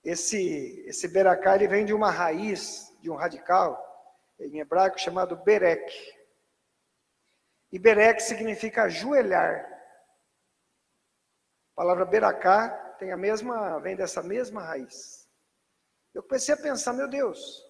esse, 0.07 0.85
esse 0.87 1.09
beracá 1.09 1.57
ele 1.57 1.67
vem 1.67 1.85
de 1.85 1.93
uma 1.93 2.13
raiz, 2.13 2.97
de 3.01 3.11
um 3.11 3.17
radical, 3.17 3.77
em 4.39 4.61
hebraico 4.61 5.01
chamado 5.01 5.35
berek. 5.35 5.93
E 7.73 7.79
berek 7.79 8.23
significa 8.23 8.85
ajoelhar. 8.85 9.67
A 11.73 11.75
palavra 11.75 12.05
beracá 12.05 12.69
tem 13.01 13.11
a 13.11 13.17
mesma, 13.17 13.81
vem 13.81 13.97
dessa 13.97 14.23
mesma 14.23 14.63
raiz. 14.63 15.29
Eu 16.15 16.23
comecei 16.23 16.55
a 16.55 16.59
pensar, 16.59 16.93
meu 16.93 17.09
Deus, 17.09 17.61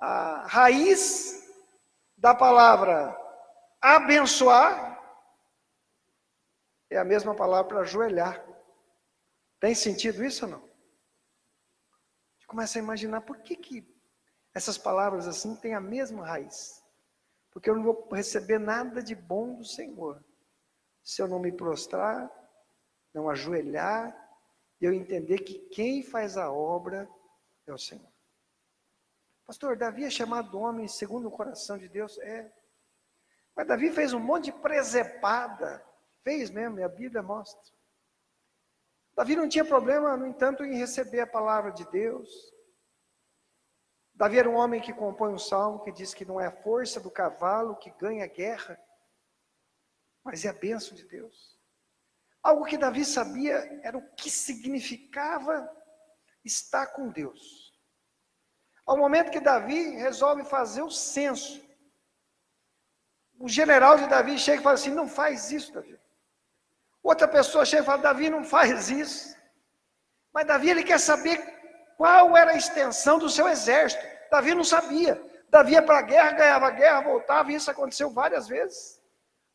a 0.00 0.46
raiz 0.46 1.46
da 2.16 2.34
palavra 2.34 3.14
abençoar 3.78 4.98
é 6.88 6.96
a 6.96 7.04
mesma 7.04 7.36
palavra 7.36 7.80
ajoelhar. 7.80 8.42
Tem 9.60 9.74
sentido 9.74 10.24
isso 10.24 10.46
ou 10.46 10.52
não? 10.52 10.71
Começa 12.52 12.78
a 12.78 12.82
imaginar 12.82 13.22
por 13.22 13.38
que, 13.38 13.56
que 13.56 13.82
essas 14.52 14.76
palavras 14.76 15.26
assim 15.26 15.56
têm 15.56 15.74
a 15.74 15.80
mesma 15.80 16.26
raiz. 16.26 16.84
Porque 17.50 17.70
eu 17.70 17.74
não 17.74 17.82
vou 17.82 18.08
receber 18.12 18.58
nada 18.58 19.02
de 19.02 19.14
bom 19.14 19.54
do 19.54 19.64
Senhor 19.64 20.22
se 21.02 21.22
eu 21.22 21.26
não 21.26 21.38
me 21.38 21.50
prostrar, 21.50 22.30
não 23.14 23.30
ajoelhar, 23.30 24.14
e 24.78 24.84
eu 24.84 24.92
entender 24.92 25.38
que 25.38 25.60
quem 25.70 26.02
faz 26.02 26.36
a 26.36 26.52
obra 26.52 27.08
é 27.66 27.72
o 27.72 27.78
Senhor. 27.78 28.12
Pastor, 29.46 29.74
Davi 29.74 30.04
é 30.04 30.10
chamado 30.10 30.58
homem 30.60 30.86
segundo 30.86 31.28
o 31.28 31.30
coração 31.30 31.78
de 31.78 31.88
Deus? 31.88 32.18
É. 32.18 32.52
Mas 33.56 33.66
Davi 33.66 33.90
fez 33.90 34.12
um 34.12 34.20
monte 34.20 34.44
de 34.44 34.52
presepada. 34.52 35.82
Fez 36.22 36.50
mesmo, 36.50 36.78
e 36.78 36.82
a 36.82 36.88
Bíblia 36.88 37.22
mostra. 37.22 37.72
Davi 39.22 39.36
não 39.36 39.48
tinha 39.48 39.64
problema, 39.64 40.16
no 40.16 40.26
entanto, 40.26 40.64
em 40.64 40.74
receber 40.76 41.20
a 41.20 41.26
palavra 41.28 41.70
de 41.70 41.88
Deus. 41.92 42.28
Davi 44.12 44.36
era 44.36 44.50
um 44.50 44.56
homem 44.56 44.80
que 44.80 44.92
compõe 44.92 45.32
um 45.32 45.38
salmo 45.38 45.78
que 45.84 45.92
diz 45.92 46.12
que 46.12 46.24
não 46.24 46.40
é 46.40 46.48
a 46.48 46.62
força 46.62 46.98
do 46.98 47.08
cavalo 47.08 47.76
que 47.76 47.92
ganha 47.92 48.24
a 48.24 48.26
guerra, 48.26 48.76
mas 50.24 50.44
é 50.44 50.48
a 50.48 50.52
bênção 50.52 50.96
de 50.96 51.06
Deus. 51.06 51.56
Algo 52.42 52.64
que 52.64 52.76
Davi 52.76 53.04
sabia 53.04 53.58
era 53.84 53.96
o 53.96 54.14
que 54.16 54.28
significava 54.28 55.70
está 56.44 56.84
com 56.84 57.08
Deus. 57.08 57.72
Ao 58.84 58.98
momento 58.98 59.30
que 59.30 59.38
Davi 59.38 59.90
resolve 59.90 60.42
fazer 60.46 60.82
o 60.82 60.90
censo, 60.90 61.64
o 63.38 63.48
general 63.48 63.96
de 63.96 64.08
Davi 64.08 64.36
chega 64.36 64.60
e 64.60 64.64
fala 64.64 64.74
assim: 64.74 64.90
não 64.90 65.06
faz 65.06 65.52
isso, 65.52 65.72
Davi. 65.72 66.01
Outra 67.02 67.26
pessoa 67.28 67.64
chega 67.64 67.82
e 67.82 67.86
fala: 67.86 68.02
Davi, 68.02 68.30
não 68.30 68.44
faz 68.44 68.90
isso. 68.90 69.36
Mas 70.32 70.46
Davi 70.46 70.70
ele 70.70 70.84
quer 70.84 70.98
saber 70.98 71.38
qual 71.96 72.36
era 72.36 72.52
a 72.52 72.56
extensão 72.56 73.18
do 73.18 73.28
seu 73.28 73.48
exército. 73.48 74.02
Davi 74.30 74.54
não 74.54 74.64
sabia. 74.64 75.20
Davi 75.48 75.72
ia 75.72 75.82
para 75.82 75.98
a 75.98 76.02
guerra, 76.02 76.30
ganhava 76.32 76.66
a 76.68 76.70
guerra, 76.70 77.00
voltava, 77.02 77.52
e 77.52 77.54
isso 77.54 77.70
aconteceu 77.70 78.08
várias 78.10 78.48
vezes 78.48 79.02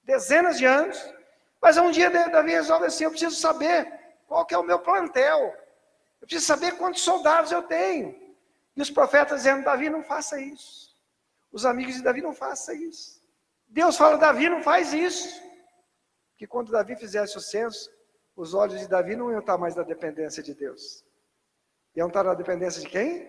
dezenas 0.07 0.57
de 0.57 0.65
anos. 0.65 0.97
Mas 1.61 1.77
um 1.77 1.91
dia 1.91 2.09
Davi 2.09 2.51
resolve 2.51 2.85
assim: 2.85 3.03
eu 3.03 3.11
preciso 3.11 3.35
saber 3.35 3.91
qual 4.25 4.45
que 4.45 4.55
é 4.55 4.57
o 4.57 4.63
meu 4.63 4.79
plantel. 4.79 5.53
Eu 6.21 6.27
preciso 6.27 6.47
saber 6.47 6.77
quantos 6.77 7.01
soldados 7.01 7.51
eu 7.51 7.61
tenho. 7.63 8.15
E 8.75 8.81
os 8.81 8.89
profetas 8.89 9.39
dizendo: 9.39 9.65
Davi, 9.65 9.89
não 9.89 10.01
faça 10.01 10.39
isso. 10.39 10.95
Os 11.51 11.65
amigos 11.65 11.95
de 11.95 12.01
Davi, 12.01 12.21
não 12.21 12.33
faça 12.33 12.73
isso. 12.73 13.21
Deus 13.67 13.97
fala: 13.97 14.17
Davi, 14.17 14.47
não 14.47 14.63
faz 14.63 14.93
isso. 14.93 15.43
Que 16.37 16.45
quando 16.45 16.71
Davi 16.71 16.95
fizesse 16.95 17.37
o 17.37 17.41
censo, 17.41 17.91
os 18.35 18.53
olhos 18.53 18.79
de 18.79 18.87
Davi 18.87 19.15
não 19.15 19.31
iam 19.31 19.39
estar 19.39 19.57
mais 19.57 19.75
na 19.75 19.83
dependência 19.83 20.43
de 20.43 20.53
Deus. 20.53 21.03
Iam 21.95 22.07
estar 22.07 22.23
na 22.23 22.35
dependência 22.35 22.81
de 22.81 22.87
quem? 22.87 23.27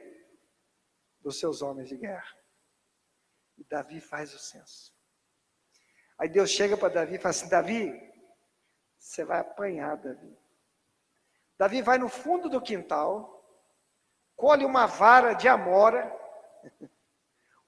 Dos 1.21 1.40
seus 1.40 1.62
homens 1.62 1.88
de 1.88 1.97
guerra. 1.97 2.37
E 3.57 3.64
Davi 3.64 4.01
faz 4.01 4.35
o 4.35 4.38
censo. 4.38 4.94
Aí 6.18 6.29
Deus 6.29 6.51
chega 6.51 6.77
para 6.77 6.92
Davi 6.92 7.14
e 7.14 7.18
fala 7.18 7.31
assim: 7.31 7.49
Davi, 7.49 8.12
você 8.99 9.25
vai 9.25 9.40
apanhar, 9.40 9.97
Davi. 9.97 10.38
Davi 11.57 11.81
vai 11.81 11.97
no 11.97 12.09
fundo 12.09 12.49
do 12.49 12.61
quintal, 12.61 13.42
colhe 14.37 14.64
uma 14.64 14.87
vara 14.87 15.33
de 15.33 15.49
amora, 15.49 16.14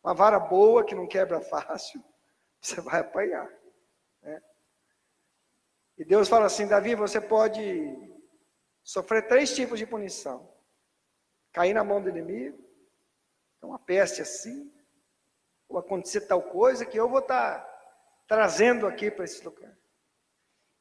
uma 0.04 0.14
vara 0.14 0.38
boa 0.38 0.84
que 0.84 0.94
não 0.94 1.08
quebra 1.08 1.40
fácil, 1.40 2.04
você 2.60 2.80
vai 2.80 3.00
apanhar. 3.00 3.50
Né? 4.22 4.42
E 6.00 6.04
Deus 6.04 6.30
fala 6.30 6.46
assim: 6.46 6.66
Davi, 6.66 6.94
você 6.94 7.20
pode 7.20 7.62
sofrer 8.82 9.28
três 9.28 9.54
tipos 9.54 9.78
de 9.78 9.86
punição: 9.86 10.50
cair 11.52 11.74
na 11.74 11.84
mão 11.84 12.02
do 12.02 12.08
inimigo, 12.08 12.58
então 13.58 13.68
uma 13.68 13.78
peste 13.78 14.22
assim, 14.22 14.72
ou 15.68 15.76
acontecer 15.76 16.22
tal 16.22 16.42
coisa 16.42 16.86
que 16.86 16.98
eu 16.98 17.06
vou 17.06 17.18
estar 17.18 17.62
trazendo 18.26 18.86
aqui 18.86 19.10
para 19.10 19.26
esse 19.26 19.44
lugar. 19.44 19.76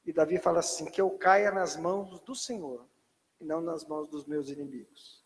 E 0.06 0.14
Davi 0.14 0.38
fala 0.38 0.60
assim: 0.60 0.86
que 0.86 1.02
eu 1.02 1.12
caia 1.18 1.52
nas 1.52 1.76
mãos 1.76 2.22
do 2.22 2.34
Senhor 2.34 2.88
e 3.42 3.44
não 3.44 3.60
nas 3.60 3.86
mãos 3.86 4.08
dos 4.08 4.26
meus 4.26 4.50
inimigos. 4.50 5.22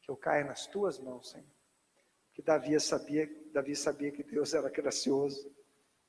Que 0.00 0.10
eu 0.10 0.16
caia 0.16 0.42
nas 0.42 0.66
tuas 0.66 0.98
mãos, 0.98 1.32
Senhor. 1.32 1.52
Que 2.32 2.40
Davi 2.40 2.80
sabia, 2.80 3.30
Davi 3.52 3.76
sabia 3.76 4.10
que 4.10 4.22
Deus 4.22 4.54
era 4.54 4.70
gracioso, 4.70 5.54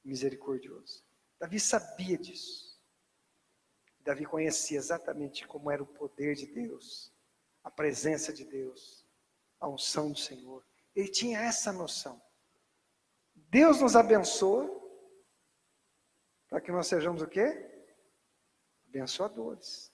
misericordioso. 0.05 1.04
Davi 1.39 1.59
sabia 1.59 2.17
disso. 2.17 2.65
Davi 3.99 4.25
conhecia 4.25 4.77
exatamente 4.77 5.47
como 5.47 5.71
era 5.71 5.81
o 5.81 5.87
poder 5.87 6.35
de 6.35 6.45
Deus, 6.45 7.11
a 7.63 7.71
presença 7.71 8.31
de 8.31 8.45
Deus, 8.45 9.05
a 9.59 9.67
unção 9.67 10.11
do 10.11 10.17
Senhor. 10.17 10.63
Ele 10.95 11.09
tinha 11.09 11.39
essa 11.39 11.73
noção. 11.73 12.21
Deus 13.33 13.81
nos 13.81 13.95
abençoa 13.95 14.69
para 16.47 16.61
que 16.61 16.71
nós 16.71 16.87
sejamos 16.87 17.21
o 17.21 17.27
quê? 17.27 17.69
Abençoadores. 18.87 19.91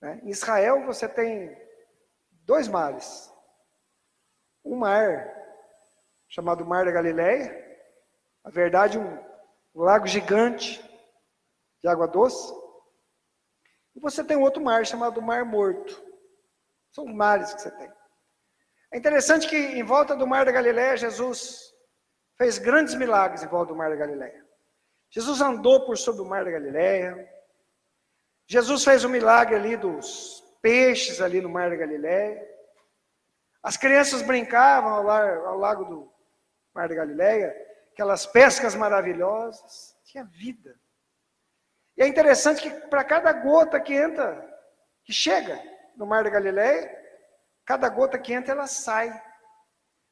Né? 0.00 0.20
Em 0.24 0.30
Israel 0.30 0.84
você 0.84 1.08
tem 1.08 1.56
dois 2.44 2.66
mares. 2.66 3.32
Um 4.64 4.76
mar 4.76 5.40
chamado 6.28 6.66
Mar 6.66 6.84
da 6.84 6.92
Galileia, 6.92 7.50
na 8.44 8.50
verdade 8.50 8.98
um, 8.98 9.29
um 9.74 9.82
lago 9.82 10.06
gigante 10.06 10.82
de 11.82 11.88
água 11.88 12.06
doce. 12.06 12.52
E 13.94 14.00
você 14.00 14.22
tem 14.24 14.36
outro 14.36 14.62
mar 14.62 14.84
chamado 14.86 15.22
Mar 15.22 15.44
Morto. 15.44 16.02
São 16.92 17.06
mares 17.06 17.54
que 17.54 17.62
você 17.62 17.70
tem. 17.70 17.90
É 18.92 18.98
interessante 18.98 19.48
que 19.48 19.56
em 19.56 19.84
volta 19.84 20.16
do 20.16 20.26
Mar 20.26 20.44
da 20.44 20.52
Galileia, 20.52 20.96
Jesus 20.96 21.72
fez 22.36 22.58
grandes 22.58 22.94
milagres 22.94 23.42
em 23.42 23.46
volta 23.46 23.72
do 23.72 23.78
Mar 23.78 23.90
da 23.90 23.96
Galileia. 23.96 24.44
Jesus 25.10 25.40
andou 25.40 25.86
por 25.86 25.96
sobre 25.96 26.22
o 26.22 26.24
Mar 26.24 26.44
da 26.44 26.50
Galileia, 26.50 27.28
Jesus 28.48 28.82
fez 28.82 29.04
o 29.04 29.08
um 29.08 29.10
milagre 29.12 29.54
ali 29.54 29.76
dos 29.76 30.42
peixes 30.60 31.20
ali 31.20 31.40
no 31.40 31.48
Mar 31.48 31.70
da 31.70 31.76
Galileia. 31.76 32.44
As 33.62 33.76
crianças 33.76 34.22
brincavam 34.22 34.92
ao, 34.92 35.02
lar, 35.04 35.36
ao 35.46 35.56
lago 35.56 35.84
do 35.84 36.12
Mar 36.74 36.88
da 36.88 36.94
Galileia, 36.96 37.54
aquelas 38.00 38.24
pescas 38.24 38.74
maravilhosas. 38.74 39.94
Tinha 40.04 40.24
vida. 40.24 40.74
E 41.98 42.02
é 42.02 42.08
interessante 42.08 42.62
que 42.62 42.70
para 42.88 43.04
cada 43.04 43.30
gota 43.30 43.78
que 43.78 43.92
entra, 43.92 44.42
que 45.04 45.12
chega 45.12 45.62
no 45.94 46.06
Mar 46.06 46.24
da 46.24 46.30
Galileia, 46.30 46.90
cada 47.62 47.90
gota 47.90 48.18
que 48.18 48.32
entra, 48.32 48.52
ela 48.52 48.66
sai. 48.66 49.10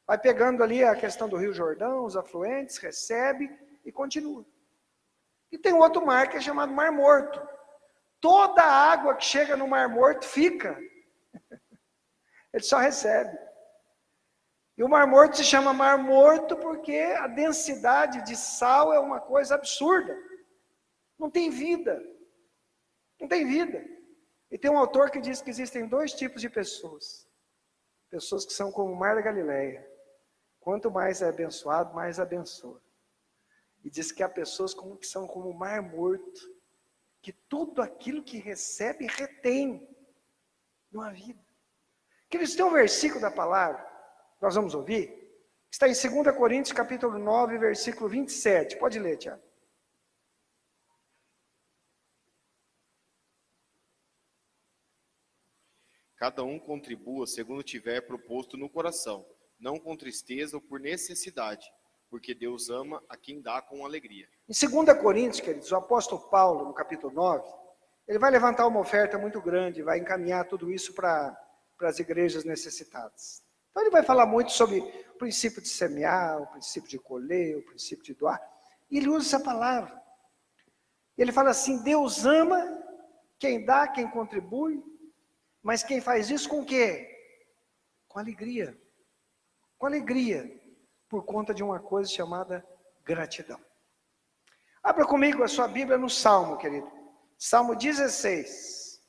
Vai 0.07 0.19
pegando 0.19 0.63
ali 0.63 0.85
a 0.85 0.95
questão 0.95 1.31
do 1.31 1.37
Rio 1.39 1.55
Jordão, 1.55 2.05
os 2.05 2.15
afluentes, 2.15 2.77
recebe 2.77 3.51
e 3.87 3.91
continua. 3.91 4.45
E 5.51 5.57
tem 5.57 5.73
outro 5.73 6.05
mar 6.05 6.29
que 6.29 6.37
é 6.37 6.41
chamado 6.43 6.71
Mar 6.71 6.93
Morto. 6.93 7.41
Toda 8.21 8.63
a 8.63 8.93
água 8.93 9.15
que 9.15 9.25
chega 9.25 9.57
no 9.57 9.67
Mar 9.67 9.89
Morto 9.89 10.27
fica. 10.27 10.79
Ele 12.53 12.63
só 12.63 12.77
recebe. 12.77 13.35
E 14.79 14.85
o 14.85 14.89
Mar 14.89 15.09
Morto 15.09 15.37
se 15.37 15.43
chama 15.43 15.73
Mar 15.73 15.99
Morto 15.99 16.57
porque 16.57 16.95
a 16.95 17.27
densidade 17.27 18.25
de 18.25 18.37
sal 18.37 18.95
é 18.95 19.01
uma 19.01 19.21
coisa 19.21 19.57
absurda. 19.57 20.17
Não 21.19 21.29
tem 21.29 21.51
vida. 21.51 22.01
Não 23.21 23.27
tem 23.27 23.45
vida. 23.45 23.85
E 24.49 24.57
tem 24.57 24.71
um 24.71 24.79
autor 24.79 25.11
que 25.11 25.21
diz 25.21 25.43
que 25.43 25.51
existem 25.51 25.89
dois 25.89 26.13
tipos 26.13 26.41
de 26.41 26.49
pessoas. 26.49 27.29
Pessoas 28.09 28.47
que 28.47 28.53
são 28.53 28.71
como 28.71 28.93
o 28.93 28.97
Mar 28.97 29.17
da 29.17 29.21
Galileia. 29.21 29.85
Quanto 30.61 30.93
mais 30.93 31.23
é 31.23 31.29
abençoado, 31.29 31.93
mais 31.93 32.21
abençoa. 32.21 32.81
E 33.83 33.91
diz 33.91 34.13
que 34.13 34.23
há 34.23 34.29
pessoas 34.29 34.73
como, 34.75 34.97
que 34.97 35.07
são 35.09 35.27
como 35.27 35.51
o 35.51 35.55
mar 35.55 35.83
morto, 35.83 36.41
que 37.21 37.33
tudo 37.33 37.83
aquilo 37.83 38.23
que 38.23 38.39
recebe 38.39 39.07
retém 39.07 39.89
numa 40.93 41.11
vida. 41.11 41.45
Queridos, 42.29 42.55
tem 42.55 42.65
um 42.65 42.73
versículo 42.73 43.21
da 43.21 43.31
palavra, 43.31 43.88
nós 44.41 44.55
vamos 44.55 44.75
ouvir, 44.75 45.13
está 45.71 45.89
em 45.89 45.93
2 45.93 46.37
Coríntios 46.37 46.73
capítulo 46.73 47.19
9, 47.19 47.59
versículo 47.59 48.09
27. 48.09 48.77
Pode 48.77 48.99
ler, 48.99 49.17
Tiago. 49.17 49.43
Cada 56.17 56.43
um 56.43 56.59
contribua 56.59 57.27
segundo 57.29 57.63
tiver 57.63 58.01
proposto 58.01 58.57
no 58.57 58.69
coração, 58.69 59.25
não 59.59 59.79
com 59.79 59.97
tristeza 59.97 60.57
ou 60.57 60.61
por 60.61 60.81
necessidade, 60.81 61.65
porque 62.11 62.35
Deus 62.35 62.71
ama 62.71 63.01
a 63.09 63.17
quem 63.17 63.41
dá 63.41 63.63
com 63.63 63.87
alegria. 63.87 64.29
Em 64.49 64.69
2 64.69 65.01
Coríntios, 65.01 65.41
queridos, 65.41 65.71
o 65.71 65.77
apóstolo 65.77 66.29
Paulo, 66.29 66.65
no 66.65 66.75
capítulo 66.75 67.13
9, 67.13 67.49
ele 68.09 68.19
vai 68.19 68.33
levantar 68.33 68.67
uma 68.67 68.81
oferta 68.81 69.17
muito 69.17 69.41
grande, 69.41 69.83
vai 69.83 69.99
encaminhar 69.99 70.49
tudo 70.49 70.73
isso 70.73 70.93
para 70.93 71.39
as 71.83 72.01
igrejas 72.01 72.45
necessitadas. 72.45 73.47
Então 73.79 73.87
ele 73.87 73.93
vai 73.93 74.03
falar 74.03 74.27
muito 74.27 74.51
sobre 74.51 74.81
o 74.81 75.19
princípio 75.19 75.63
de 75.63 75.69
semear, 75.69 76.43
o 76.43 76.49
princípio 76.49 76.91
de 76.91 76.99
colher, 76.99 77.59
o 77.59 77.63
princípio 77.63 78.05
de 78.05 78.13
doar. 78.13 78.43
E 78.91 78.99
ele 78.99 79.09
usa 79.09 79.29
essa 79.29 79.45
palavra. 79.45 80.03
Ele 81.17 81.31
fala 81.31 81.51
assim: 81.51 81.81
Deus 81.85 82.27
ama 82.27 82.59
quem 83.39 83.65
dá, 83.65 83.87
quem 83.87 84.11
contribui, 84.11 84.83
mas 85.63 85.85
quem 85.85 86.01
faz 86.01 86.29
isso 86.29 86.49
com 86.49 86.65
quê? 86.65 87.09
Com 88.09 88.19
alegria. 88.19 88.77
Com 89.79 89.87
alegria, 89.87 90.61
por 91.09 91.25
conta 91.25 91.55
de 91.55 91.63
uma 91.63 91.79
coisa 91.79 92.11
chamada 92.11 92.67
gratidão. 93.05 93.61
Abra 94.83 95.07
comigo 95.07 95.45
a 95.45 95.49
sua 95.49 95.69
Bíblia 95.69 95.97
no 95.97 96.11
Salmo, 96.11 96.59
querido. 96.59 96.91
Salmo 97.39 97.77
16. 97.77 99.01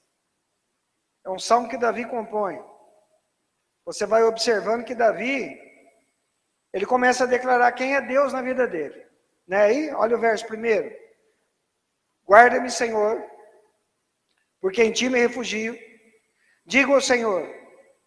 É 1.25 1.29
um 1.32 1.39
salmo 1.39 1.67
que 1.67 1.75
Davi 1.75 2.08
compõe. 2.08 2.68
Você 3.89 4.06
vai 4.06 4.21
observando 4.21 4.86
que 4.86 4.93
Davi, 4.93 5.60
ele 6.71 6.86
começa 6.86 7.23
a 7.23 7.28
declarar 7.28 7.71
quem 7.71 7.95
é 7.95 8.02
Deus 8.02 8.32
na 8.32 8.39
vida 8.39 8.67
dele. 8.67 9.04
Né? 9.47 9.62
Aí, 9.63 9.91
olha 9.95 10.15
o 10.15 10.19
verso 10.19 10.45
primeiro. 10.45 10.95
Guarda-me, 12.23 12.69
Senhor, 12.69 13.19
porque 14.62 14.84
em 14.84 14.91
ti 14.91 15.10
me 15.10 15.17
refugio. 15.17 15.75
Digo 16.63 16.93
ao 16.93 17.02
Senhor: 17.02 17.52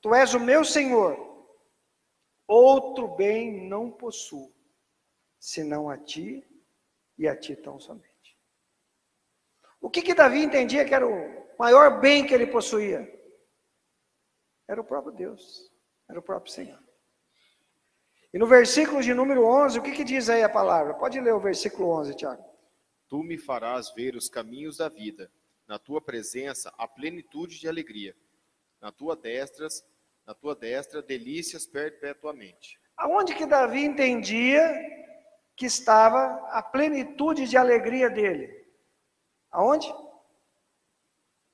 Tu 0.00 0.14
és 0.14 0.32
o 0.34 0.38
meu 0.38 0.64
Senhor, 0.64 1.18
outro 2.46 3.08
bem 3.16 3.68
não 3.68 3.90
possuo, 3.90 4.54
senão 5.40 5.90
a 5.90 5.98
ti 5.98 6.46
e 7.18 7.26
a 7.26 7.36
ti 7.36 7.56
tão 7.56 7.80
somente. 7.80 8.38
O 9.80 9.90
que 9.90 10.00
que 10.00 10.14
Davi 10.14 10.44
entendia 10.44 10.84
que 10.84 10.94
era 10.94 11.08
o 11.08 11.56
maior 11.58 12.00
bem 12.00 12.24
que 12.24 12.32
ele 12.32 12.46
possuía? 12.46 13.00
Era 14.68 14.80
o 14.80 14.84
próprio 14.84 15.12
Deus, 15.12 15.71
era 16.08 16.18
o 16.18 16.22
próprio 16.22 16.52
Senhor. 16.52 16.78
E 18.32 18.38
no 18.38 18.46
versículo 18.46 19.02
de 19.02 19.12
número 19.12 19.44
11, 19.44 19.78
o 19.78 19.82
que, 19.82 19.92
que 19.92 20.04
diz 20.04 20.28
aí 20.28 20.42
a 20.42 20.48
palavra? 20.48 20.94
Pode 20.94 21.20
ler 21.20 21.34
o 21.34 21.40
versículo 21.40 21.90
11, 21.90 22.14
Tiago. 22.14 22.44
Tu 23.08 23.22
me 23.22 23.36
farás 23.36 23.90
ver 23.94 24.16
os 24.16 24.28
caminhos 24.28 24.78
da 24.78 24.88
vida, 24.88 25.30
na 25.68 25.78
tua 25.78 26.00
presença 26.00 26.72
a 26.78 26.88
plenitude 26.88 27.58
de 27.58 27.68
alegria 27.68 28.16
na 28.82 28.90
tua 28.90 29.14
destra, 29.14 29.68
na 30.26 30.34
tua 30.34 30.56
destra 30.56 31.00
delícias 31.00 31.64
perpetuamente. 31.64 32.80
Aonde 32.96 33.32
que 33.32 33.46
Davi 33.46 33.84
entendia 33.84 34.60
que 35.54 35.66
estava 35.66 36.48
a 36.50 36.60
plenitude 36.60 37.46
de 37.46 37.56
alegria 37.56 38.10
dele? 38.10 38.66
Aonde? 39.52 39.94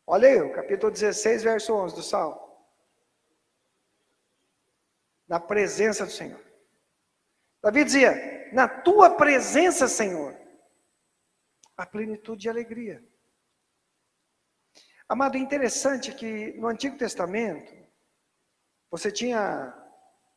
Olha 0.07 0.27
aí, 0.27 0.41
o 0.41 0.53
capítulo 0.55 0.91
16, 0.91 1.43
verso 1.43 1.75
11 1.75 1.95
do 1.95 2.03
Salmo. 2.03 2.48
Na 5.29 5.39
presença 5.39 6.07
do 6.07 6.11
Senhor. 6.11 6.43
Davi 7.63 7.85
dizia: 7.85 8.51
Na 8.53 8.67
tua 8.67 9.11
presença, 9.11 9.87
Senhor, 9.87 10.35
a 11.77 11.85
plenitude 11.87 12.43
de 12.43 12.49
alegria. 12.49 13.05
Amado, 15.09 15.37
é 15.37 15.41
interessante 15.41 16.13
que 16.15 16.53
no 16.55 16.67
Antigo 16.67 16.99
Testamento, 16.99 17.73
você 18.91 19.11
tinha 19.11 19.75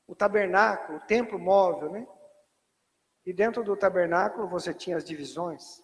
o 0.07 0.15
tabernáculo, 0.15 0.97
o 0.97 1.01
templo 1.01 1.39
móvel, 1.39 1.91
né? 1.91 2.07
E 3.25 3.31
dentro 3.33 3.63
do 3.63 3.77
tabernáculo 3.77 4.47
você 4.47 4.73
tinha 4.73 4.97
as 4.97 5.05
divisões. 5.05 5.81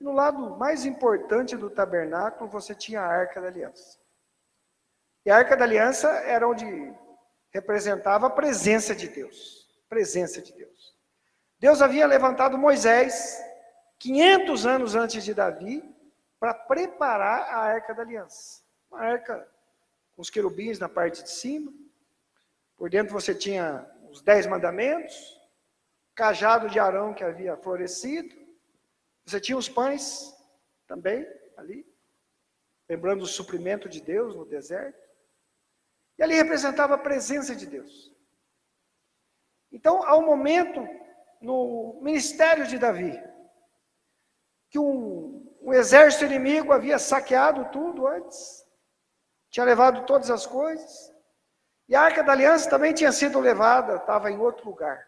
E 0.00 0.04
no 0.04 0.12
lado 0.12 0.56
mais 0.56 0.84
importante 0.84 1.56
do 1.56 1.70
tabernáculo 1.70 2.50
você 2.50 2.74
tinha 2.74 3.00
a 3.00 3.06
Arca 3.06 3.40
da 3.40 3.48
Aliança. 3.48 3.98
E 5.24 5.30
a 5.30 5.36
Arca 5.36 5.56
da 5.56 5.64
Aliança 5.64 6.08
era 6.08 6.46
onde 6.48 6.64
representava 7.56 8.26
a 8.26 8.30
presença 8.30 8.94
de 8.94 9.08
Deus. 9.08 9.66
Presença 9.88 10.42
de 10.42 10.52
Deus. 10.52 10.94
Deus 11.58 11.80
havia 11.80 12.06
levantado 12.06 12.58
Moisés 12.58 13.42
500 13.98 14.66
anos 14.66 14.94
antes 14.94 15.24
de 15.24 15.32
Davi 15.32 15.82
para 16.38 16.52
preparar 16.52 17.48
a 17.48 17.58
arca 17.60 17.94
da 17.94 18.02
aliança. 18.02 18.62
Uma 18.90 19.00
arca 19.00 19.48
com 20.14 20.20
os 20.20 20.28
querubins 20.28 20.78
na 20.78 20.88
parte 20.88 21.22
de 21.22 21.30
cima. 21.30 21.72
Por 22.76 22.90
dentro 22.90 23.14
você 23.14 23.34
tinha 23.34 23.90
os 24.10 24.20
dez 24.20 24.46
mandamentos, 24.46 25.16
cajado 26.14 26.68
de 26.68 26.78
Arão 26.78 27.14
que 27.14 27.24
havia 27.24 27.56
florescido. 27.56 28.34
Você 29.24 29.40
tinha 29.40 29.56
os 29.56 29.68
pães 29.68 30.34
também 30.86 31.26
ali, 31.56 31.90
lembrando 32.86 33.22
o 33.22 33.26
suprimento 33.26 33.88
de 33.88 34.02
Deus 34.02 34.36
no 34.36 34.44
deserto. 34.44 35.05
E 36.18 36.22
ali 36.22 36.34
representava 36.34 36.94
a 36.94 36.98
presença 36.98 37.54
de 37.54 37.66
Deus. 37.66 38.12
Então, 39.70 40.02
há 40.02 40.16
um 40.16 40.24
momento 40.24 40.86
no 41.40 41.98
ministério 42.02 42.66
de 42.66 42.78
Davi 42.78 43.22
que 44.70 44.78
um 44.78 45.46
o 45.66 45.74
exército 45.74 46.24
inimigo 46.24 46.72
havia 46.72 46.96
saqueado 46.96 47.64
tudo 47.72 48.06
antes, 48.06 48.64
tinha 49.50 49.66
levado 49.66 50.06
todas 50.06 50.30
as 50.30 50.46
coisas, 50.46 51.12
e 51.88 51.96
a 51.96 52.02
arca 52.02 52.22
da 52.22 52.30
aliança 52.30 52.70
também 52.70 52.94
tinha 52.94 53.10
sido 53.10 53.40
levada, 53.40 53.96
estava 53.96 54.30
em 54.30 54.38
outro 54.38 54.64
lugar. 54.64 55.04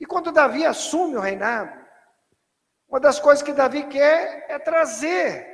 E 0.00 0.06
quando 0.06 0.32
Davi 0.32 0.64
assume 0.64 1.14
o 1.14 1.20
reinado, 1.20 1.78
uma 2.88 2.98
das 2.98 3.20
coisas 3.20 3.42
que 3.42 3.52
Davi 3.52 3.86
quer 3.86 4.46
é 4.48 4.58
trazer 4.58 5.46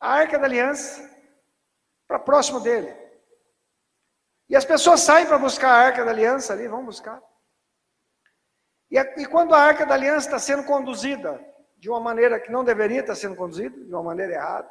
a 0.00 0.10
arca 0.10 0.38
da 0.38 0.46
aliança 0.46 1.10
para 2.10 2.18
próximo 2.18 2.58
dele. 2.58 2.92
E 4.48 4.56
as 4.56 4.64
pessoas 4.64 4.98
saem 4.98 5.26
para 5.28 5.38
buscar 5.38 5.70
a 5.70 5.76
arca 5.76 6.04
da 6.04 6.10
aliança 6.10 6.52
ali, 6.52 6.66
vão 6.66 6.84
buscar. 6.84 7.22
E, 8.90 8.98
e 8.98 9.26
quando 9.26 9.54
a 9.54 9.60
arca 9.60 9.86
da 9.86 9.94
aliança 9.94 10.26
está 10.26 10.38
sendo 10.40 10.64
conduzida 10.64 11.40
de 11.78 11.88
uma 11.88 12.00
maneira 12.00 12.40
que 12.40 12.50
não 12.50 12.64
deveria 12.64 12.98
estar 12.98 13.14
sendo 13.14 13.36
conduzido, 13.36 13.84
de 13.84 13.94
uma 13.94 14.02
maneira 14.02 14.32
errada. 14.32 14.68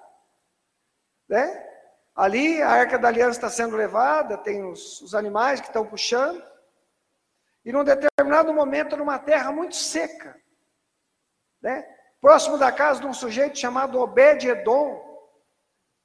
Né? 1.30 1.66
Ali 2.14 2.62
a 2.62 2.72
arca 2.72 3.00
da 3.00 3.08
aliança 3.08 3.38
está 3.38 3.50
sendo 3.50 3.78
levada, 3.78 4.38
tem 4.38 4.70
os, 4.70 5.00
os 5.00 5.16
animais 5.16 5.62
que 5.62 5.68
estão 5.68 5.88
puxando, 5.88 6.44
e 7.64 7.72
num 7.72 7.86
determinado 7.86 8.54
momento, 8.54 8.98
numa 8.98 9.18
terra 9.18 9.50
muito 9.50 9.78
seca, 9.78 10.36
né? 11.62 11.88
próximo 12.20 12.58
da 12.58 12.70
casa 12.70 13.00
de 13.00 13.08
um 13.08 13.14
sujeito 13.14 13.58
chamado 13.58 13.98
Obed-Edom, 13.98 15.09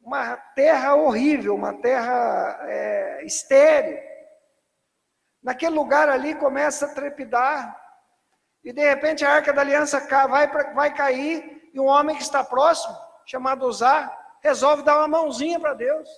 uma 0.05 0.37
terra 0.37 0.95
horrível, 0.95 1.55
uma 1.55 1.73
terra 1.81 2.59
é, 2.69 3.25
estéril. 3.25 3.99
Naquele 5.43 5.75
lugar 5.75 6.09
ali 6.09 6.35
começa 6.35 6.87
a 6.87 6.95
trepidar 6.95 7.81
e 8.63 8.73
de 8.73 8.83
repente 8.83 9.25
a 9.25 9.31
arca 9.31 9.53
da 9.53 9.63
aliança 9.63 9.99
vai, 10.29 10.47
vai 10.75 10.95
cair 10.95 11.71
e 11.73 11.81
um 11.81 11.87
homem 11.87 12.15
que 12.15 12.23
está 12.23 12.45
próximo, 12.45 12.95
chamado 13.25 13.67
Uzá, 13.67 14.15
resolve 14.43 14.83
dar 14.83 14.99
uma 14.99 15.09
mãozinha 15.09 15.59
para 15.59 15.75
Deus. 15.75 16.09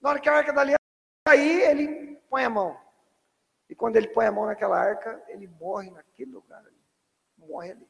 Na 0.00 0.10
hora 0.10 0.20
que 0.20 0.28
a 0.28 0.34
arca 0.34 0.52
da 0.52 0.60
aliança 0.60 0.78
cair, 1.26 1.62
ele 1.62 2.16
põe 2.28 2.44
a 2.44 2.50
mão. 2.50 2.78
E 3.68 3.74
quando 3.74 3.96
ele 3.96 4.08
põe 4.08 4.26
a 4.26 4.32
mão 4.32 4.46
naquela 4.46 4.78
arca, 4.78 5.22
ele 5.28 5.46
morre 5.46 5.90
naquele 5.90 6.30
lugar 6.30 6.60
ali. 6.60 6.82
Morre 7.38 7.72
ali. 7.72 7.88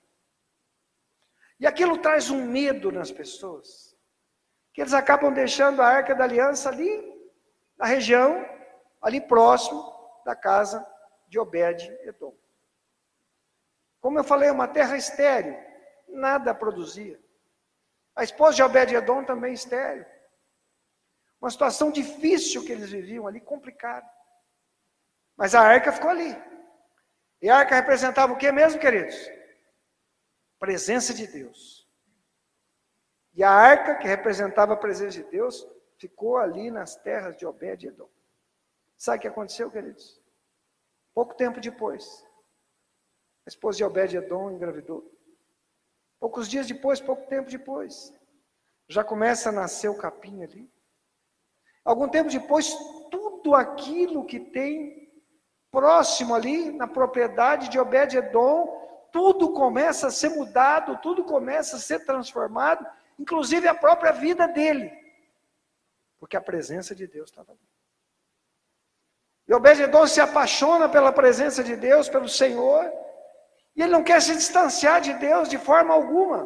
E 1.58 1.66
aquilo 1.66 1.98
traz 1.98 2.30
um 2.30 2.44
medo 2.44 2.92
nas 2.92 3.10
pessoas. 3.10 3.91
Que 4.72 4.80
eles 4.80 4.92
acabam 4.92 5.32
deixando 5.32 5.82
a 5.82 5.86
arca 5.86 6.14
da 6.14 6.24
aliança 6.24 6.68
ali, 6.68 7.12
na 7.76 7.86
região, 7.86 8.44
ali 9.00 9.20
próximo 9.20 9.82
da 10.24 10.34
casa 10.34 10.86
de 11.28 11.38
Obed-Edom. 11.38 12.34
Como 14.00 14.18
eu 14.18 14.24
falei, 14.24 14.50
uma 14.50 14.68
terra 14.68 14.96
estéril, 14.96 15.56
nada 16.08 16.54
produzia. 16.54 17.20
A 18.14 18.24
esposa 18.24 18.56
de 18.56 18.62
Obed-Edom 18.62 19.24
também 19.24 19.52
estéril. 19.52 20.04
Uma 21.40 21.50
situação 21.50 21.90
difícil 21.90 22.64
que 22.64 22.72
eles 22.72 22.90
viviam 22.90 23.26
ali, 23.26 23.40
complicada. 23.40 24.08
Mas 25.36 25.54
a 25.54 25.60
arca 25.60 25.92
ficou 25.92 26.10
ali. 26.10 26.36
E 27.40 27.50
a 27.50 27.56
arca 27.56 27.74
representava 27.74 28.32
o 28.32 28.36
que 28.36 28.52
mesmo, 28.52 28.80
queridos? 28.80 29.16
Presença 30.58 31.12
de 31.12 31.26
Deus. 31.26 31.81
E 33.34 33.42
a 33.42 33.50
arca, 33.50 33.96
que 33.96 34.06
representava 34.06 34.74
a 34.74 34.76
presença 34.76 35.22
de 35.22 35.24
Deus, 35.24 35.66
ficou 35.96 36.36
ali 36.36 36.70
nas 36.70 36.96
terras 36.96 37.36
de 37.36 37.46
Obed 37.46 37.86
e 37.86 37.88
Edom. 37.88 38.08
Sabe 38.96 39.18
o 39.18 39.20
que 39.20 39.28
aconteceu, 39.28 39.70
queridos? 39.70 40.20
Pouco 41.14 41.34
tempo 41.34 41.60
depois, 41.60 42.26
a 43.46 43.48
esposa 43.48 43.78
de 43.78 43.84
Obed 43.84 44.16
Edom 44.16 44.50
engravidou. 44.50 45.10
Poucos 46.20 46.48
dias 46.48 46.66
depois, 46.66 47.00
pouco 47.00 47.26
tempo 47.26 47.50
depois, 47.50 48.14
já 48.88 49.02
começa 49.02 49.48
a 49.48 49.52
nascer 49.52 49.88
o 49.88 49.98
capim 49.98 50.42
ali. 50.42 50.70
Algum 51.84 52.08
tempo 52.08 52.30
depois, 52.30 52.72
tudo 53.10 53.54
aquilo 53.54 54.24
que 54.24 54.38
tem 54.38 55.10
próximo 55.70 56.34
ali, 56.34 56.70
na 56.70 56.86
propriedade 56.86 57.68
de 57.68 57.78
Obed-Edom, 57.78 59.08
tudo 59.10 59.52
começa 59.52 60.06
a 60.06 60.10
ser 60.10 60.28
mudado, 60.28 60.98
tudo 61.02 61.24
começa 61.24 61.76
a 61.76 61.80
ser 61.80 62.04
transformado, 62.04 62.86
inclusive 63.22 63.66
a 63.68 63.74
própria 63.74 64.12
vida 64.12 64.46
dele, 64.48 64.92
porque 66.18 66.36
a 66.36 66.40
presença 66.40 66.92
de 66.94 67.06
Deus 67.06 67.30
estava 67.30 67.52
ali. 67.52 67.68
E 69.46 69.54
Obed-Edom 69.54 70.06
se 70.06 70.20
apaixona 70.20 70.88
pela 70.88 71.12
presença 71.12 71.62
de 71.62 71.76
Deus, 71.76 72.08
pelo 72.08 72.28
Senhor, 72.28 72.82
e 73.76 73.82
ele 73.82 73.92
não 73.92 74.02
quer 74.02 74.20
se 74.20 74.34
distanciar 74.34 75.00
de 75.00 75.12
Deus 75.14 75.48
de 75.48 75.58
forma 75.58 75.94
alguma. 75.94 76.40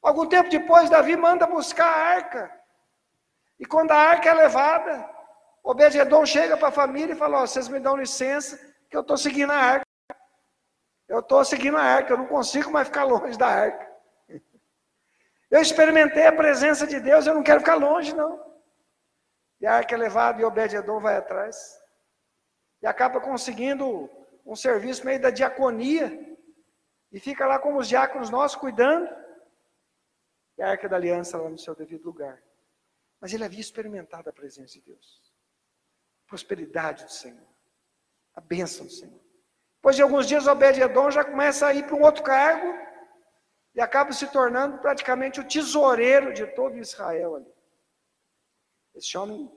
Algum 0.00 0.26
tempo 0.26 0.48
depois, 0.48 0.88
Davi 0.88 1.16
manda 1.16 1.46
buscar 1.46 1.88
a 1.88 2.02
arca. 2.16 2.42
E 3.58 3.66
quando 3.66 3.90
a 3.90 3.96
arca 3.96 4.28
é 4.28 4.34
levada, 4.34 4.94
Obed-Edom 5.64 6.24
chega 6.24 6.56
para 6.56 6.68
a 6.68 6.78
família 6.80 7.12
e 7.12 7.16
fala: 7.16 7.42
oh, 7.42 7.46
vocês 7.46 7.68
me 7.68 7.80
dão 7.80 7.96
licença, 7.96 8.56
que 8.88 8.96
eu 8.96 9.00
estou 9.00 9.16
seguindo 9.16 9.50
a 9.50 9.56
arca. 9.56 9.86
Eu 11.08 11.20
estou 11.20 11.44
seguindo 11.44 11.76
a 11.76 11.82
arca, 11.82 12.12
eu 12.12 12.18
não 12.18 12.26
consigo 12.26 12.70
mais 12.70 12.86
ficar 12.86 13.04
longe 13.04 13.36
da 13.36 13.48
arca. 13.48 13.87
Eu 15.50 15.60
experimentei 15.60 16.26
a 16.26 16.32
presença 16.32 16.86
de 16.86 17.00
Deus, 17.00 17.26
eu 17.26 17.34
não 17.34 17.42
quero 17.42 17.60
ficar 17.60 17.76
longe, 17.76 18.14
não. 18.14 18.46
E 19.60 19.66
a 19.66 19.74
arca 19.74 19.94
é 19.94 19.98
levada 19.98 20.40
e 20.40 20.44
Obed-Edom 20.44 21.00
vai 21.00 21.16
atrás. 21.16 21.78
E 22.82 22.86
acaba 22.86 23.20
conseguindo 23.20 24.08
um 24.44 24.54
serviço 24.54 25.04
meio 25.04 25.20
da 25.20 25.30
diaconia. 25.30 26.36
E 27.10 27.18
fica 27.18 27.46
lá 27.46 27.58
como 27.58 27.78
os 27.78 27.88
diáconos 27.88 28.30
nossos 28.30 28.56
cuidando. 28.56 29.08
E 30.58 30.62
a 30.62 30.70
arca 30.70 30.88
da 30.88 30.96
aliança 30.96 31.38
lá 31.38 31.48
no 31.48 31.58
seu 31.58 31.74
devido 31.74 32.04
lugar. 32.04 32.40
Mas 33.20 33.32
ele 33.32 33.44
havia 33.44 33.60
experimentado 33.60 34.28
a 34.28 34.32
presença 34.32 34.74
de 34.74 34.82
Deus 34.82 35.28
prosperidade 36.28 37.04
do 37.04 37.10
Senhor, 37.10 37.48
a 38.34 38.40
bênção 38.40 38.86
do 38.86 38.92
Senhor. 38.92 39.18
Depois 39.76 39.96
de 39.96 40.02
alguns 40.02 40.26
dias, 40.26 40.46
Obed-Edom 40.46 41.10
já 41.10 41.24
começa 41.24 41.66
a 41.66 41.74
ir 41.74 41.86
para 41.86 41.96
um 41.96 42.02
outro 42.02 42.22
cargo 42.22 42.66
e 43.74 43.80
acaba 43.80 44.12
se 44.12 44.26
tornando 44.32 44.78
praticamente 44.78 45.40
o 45.40 45.46
tesoureiro 45.46 46.32
de 46.32 46.46
todo 46.54 46.76
Israel 46.76 47.36
ali. 47.36 47.52
Esse 48.94 49.16
homem 49.16 49.50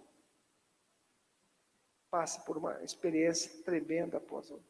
passa 2.10 2.41
por 2.41 2.58
uma 2.58 2.84
experiência 2.84 3.63
tremenda 3.63 4.17
após 4.17 4.52
outra. 4.52 4.69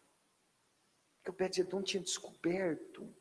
Porque 1.17 1.31
Obed-Edom 1.31 1.81
tinha 1.81 2.01
descoberto 2.01 3.13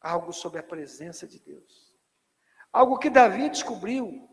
algo 0.00 0.32
sobre 0.32 0.60
a 0.60 0.62
presença 0.62 1.26
de 1.26 1.38
Deus. 1.38 1.96
Algo 2.72 2.98
que 2.98 3.08
Davi 3.08 3.48
descobriu, 3.48 4.28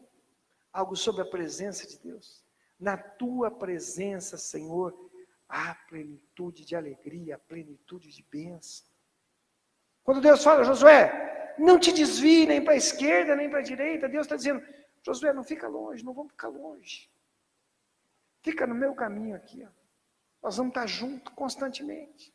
algo 0.73 0.95
sobre 0.95 1.21
a 1.21 1.29
presença 1.29 1.87
de 1.87 1.97
Deus. 1.99 2.43
Na 2.79 2.97
tua 2.97 3.49
presença, 3.49 4.37
Senhor, 4.37 4.93
há 5.47 5.75
plenitude 5.87 6.65
de 6.65 6.75
alegria, 6.75 7.37
plenitude 7.37 8.09
de 8.09 8.23
bênção. 8.23 8.90
Quando 10.03 10.21
Deus 10.21 10.43
fala, 10.43 10.63
Josué, 10.63 11.55
não 11.57 11.79
te 11.79 11.91
desvie 11.91 12.45
nem 12.45 12.63
para 12.63 12.73
a 12.73 12.77
esquerda, 12.77 13.35
nem 13.35 13.49
para 13.49 13.59
a 13.59 13.63
direita, 13.63 14.09
Deus 14.09 14.25
está 14.25 14.35
dizendo, 14.35 14.63
Josué, 15.05 15.33
não 15.33 15.43
fica 15.43 15.67
longe, 15.67 16.03
não 16.03 16.13
vamos 16.13 16.31
ficar 16.31 16.47
longe. 16.47 17.09
Fica 18.43 18.65
no 18.65 18.75
meu 18.75 18.93
caminho 18.95 19.35
aqui. 19.35 19.63
Ó. 19.63 19.69
Nós 20.43 20.57
vamos 20.57 20.71
estar 20.71 20.87
juntos 20.87 21.33
constantemente. 21.35 22.33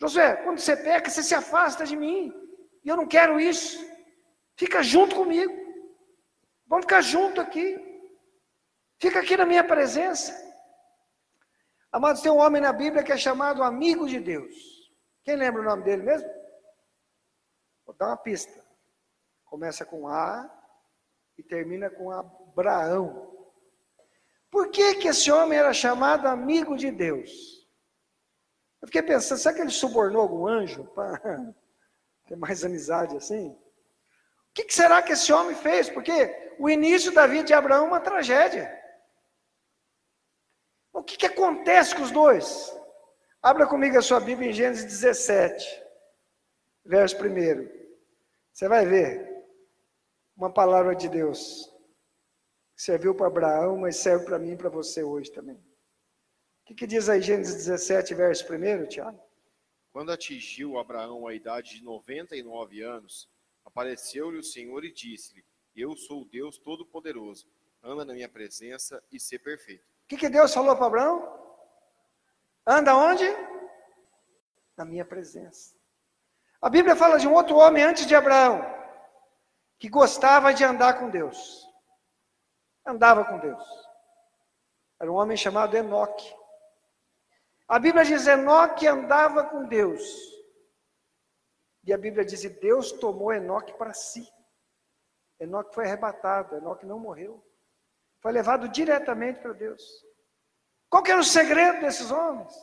Josué, 0.00 0.36
quando 0.36 0.58
você 0.58 0.76
peca, 0.76 1.08
você 1.08 1.22
se 1.22 1.34
afasta 1.34 1.84
de 1.84 1.96
mim. 1.96 2.32
E 2.84 2.88
eu 2.88 2.96
não 2.96 3.06
quero 3.06 3.38
isso. 3.40 3.78
Fica 4.56 4.82
junto 4.82 5.14
comigo. 5.14 5.52
Vamos 6.66 6.84
ficar 6.84 7.00
junto 7.00 7.40
aqui. 7.40 7.78
Fica 8.98 9.20
aqui 9.20 9.36
na 9.36 9.46
minha 9.46 9.62
presença. 9.62 10.32
Amados, 11.92 12.22
tem 12.22 12.32
um 12.32 12.38
homem 12.38 12.60
na 12.60 12.72
Bíblia 12.72 13.04
que 13.04 13.12
é 13.12 13.16
chamado 13.16 13.62
amigo 13.62 14.08
de 14.08 14.18
Deus. 14.18 14.92
Quem 15.22 15.36
lembra 15.36 15.62
o 15.62 15.64
nome 15.64 15.84
dele 15.84 16.02
mesmo? 16.02 16.28
Vou 17.84 17.94
dar 17.94 18.08
uma 18.08 18.16
pista. 18.16 18.64
Começa 19.44 19.84
com 19.84 20.08
A 20.08 20.50
e 21.36 21.42
termina 21.42 21.90
com 21.90 22.10
Abraão. 22.10 23.30
Por 24.50 24.70
que, 24.70 24.94
que 24.96 25.08
esse 25.08 25.30
homem 25.30 25.58
era 25.58 25.72
chamado 25.72 26.28
amigo 26.28 26.76
de 26.76 26.90
Deus? 26.90 27.64
Eu 28.80 28.86
fiquei 28.86 29.02
pensando, 29.02 29.38
será 29.38 29.54
que 29.54 29.60
ele 29.60 29.70
subornou 29.70 30.22
algum 30.22 30.46
anjo 30.46 30.84
para 30.94 31.18
ter 32.26 32.36
mais 32.36 32.64
amizade 32.64 33.16
assim? 33.16 33.48
O 33.50 34.54
que, 34.54 34.64
que 34.64 34.74
será 34.74 35.02
que 35.02 35.12
esse 35.12 35.32
homem 35.32 35.56
fez? 35.56 35.90
Porque 35.90 36.54
o 36.58 36.70
início 36.70 37.12
da 37.12 37.26
vida 37.26 37.44
de 37.44 37.54
Abraão 37.54 37.86
é 37.86 37.88
uma 37.88 38.00
tragédia. 38.00 38.72
O 40.92 41.02
que, 41.02 41.16
que 41.16 41.26
acontece 41.26 41.94
com 41.94 42.02
os 42.02 42.12
dois? 42.12 42.72
Abra 43.42 43.66
comigo 43.66 43.98
a 43.98 44.02
sua 44.02 44.20
Bíblia 44.20 44.50
em 44.50 44.54
Gênesis 44.54 44.84
17, 44.84 45.83
verso 46.84 47.16
1. 47.16 47.68
Você 48.52 48.68
vai 48.68 48.86
ver 48.86 49.44
uma 50.36 50.52
palavra 50.52 50.94
de 50.94 51.08
Deus 51.08 51.72
que 52.74 52.82
serviu 52.82 53.14
para 53.14 53.26
Abraão, 53.26 53.76
mas 53.76 53.96
serve 53.96 54.24
para 54.24 54.38
mim 54.38 54.52
e 54.52 54.56
para 54.56 54.68
você 54.68 55.02
hoje 55.02 55.30
também. 55.30 55.56
O 55.56 56.66
que, 56.66 56.74
que 56.74 56.86
diz 56.86 57.08
aí 57.08 57.20
Gênesis 57.20 57.54
17, 57.66 58.14
verso 58.14 58.52
1, 58.52 58.86
Tiago? 58.86 59.20
Quando 59.92 60.10
atingiu 60.10 60.78
Abraão 60.78 61.26
a 61.26 61.34
idade 61.34 61.76
de 61.76 61.84
99 61.84 62.82
anos, 62.82 63.28
apareceu-lhe 63.64 64.38
o 64.38 64.42
Senhor 64.42 64.84
e 64.84 64.92
disse-lhe: 64.92 65.44
Eu 65.76 65.96
sou 65.96 66.22
o 66.22 66.24
Deus 66.24 66.58
Todo-Poderoso, 66.58 67.46
anda 67.82 68.04
na 68.04 68.14
minha 68.14 68.28
presença 68.28 69.02
e 69.12 69.20
ser 69.20 69.38
perfeito. 69.38 69.84
O 70.04 70.06
que, 70.08 70.16
que 70.16 70.28
Deus 70.28 70.52
falou 70.52 70.74
para 70.76 70.86
Abraão? 70.86 71.44
Anda 72.66 72.96
onde? 72.96 73.24
Na 74.76 74.84
minha 74.84 75.04
presença. 75.04 75.73
A 76.64 76.70
Bíblia 76.70 76.96
fala 76.96 77.18
de 77.18 77.28
um 77.28 77.34
outro 77.34 77.56
homem 77.56 77.82
antes 77.82 78.06
de 78.06 78.14
Abraão, 78.14 78.62
que 79.78 79.86
gostava 79.86 80.54
de 80.54 80.64
andar 80.64 80.98
com 80.98 81.10
Deus. 81.10 81.68
Andava 82.86 83.22
com 83.22 83.38
Deus. 83.38 83.62
Era 84.98 85.12
um 85.12 85.14
homem 85.14 85.36
chamado 85.36 85.76
Enoque. 85.76 86.34
A 87.68 87.78
Bíblia 87.78 88.02
diz: 88.02 88.26
Enoque 88.26 88.86
andava 88.86 89.44
com 89.44 89.66
Deus. 89.66 90.02
E 91.84 91.92
a 91.92 91.98
Bíblia 91.98 92.24
diz: 92.24 92.42
Deus 92.58 92.92
tomou 92.92 93.30
Enoque 93.30 93.74
para 93.74 93.92
si. 93.92 94.26
Enoque 95.38 95.74
foi 95.74 95.84
arrebatado, 95.84 96.56
Enoque 96.56 96.86
não 96.86 96.98
morreu. 96.98 97.46
Foi 98.22 98.32
levado 98.32 98.70
diretamente 98.70 99.38
para 99.42 99.52
Deus. 99.52 99.82
Qual 100.88 101.02
que 101.02 101.10
era 101.10 101.20
o 101.20 101.24
segredo 101.24 101.82
desses 101.82 102.10
homens? 102.10 102.54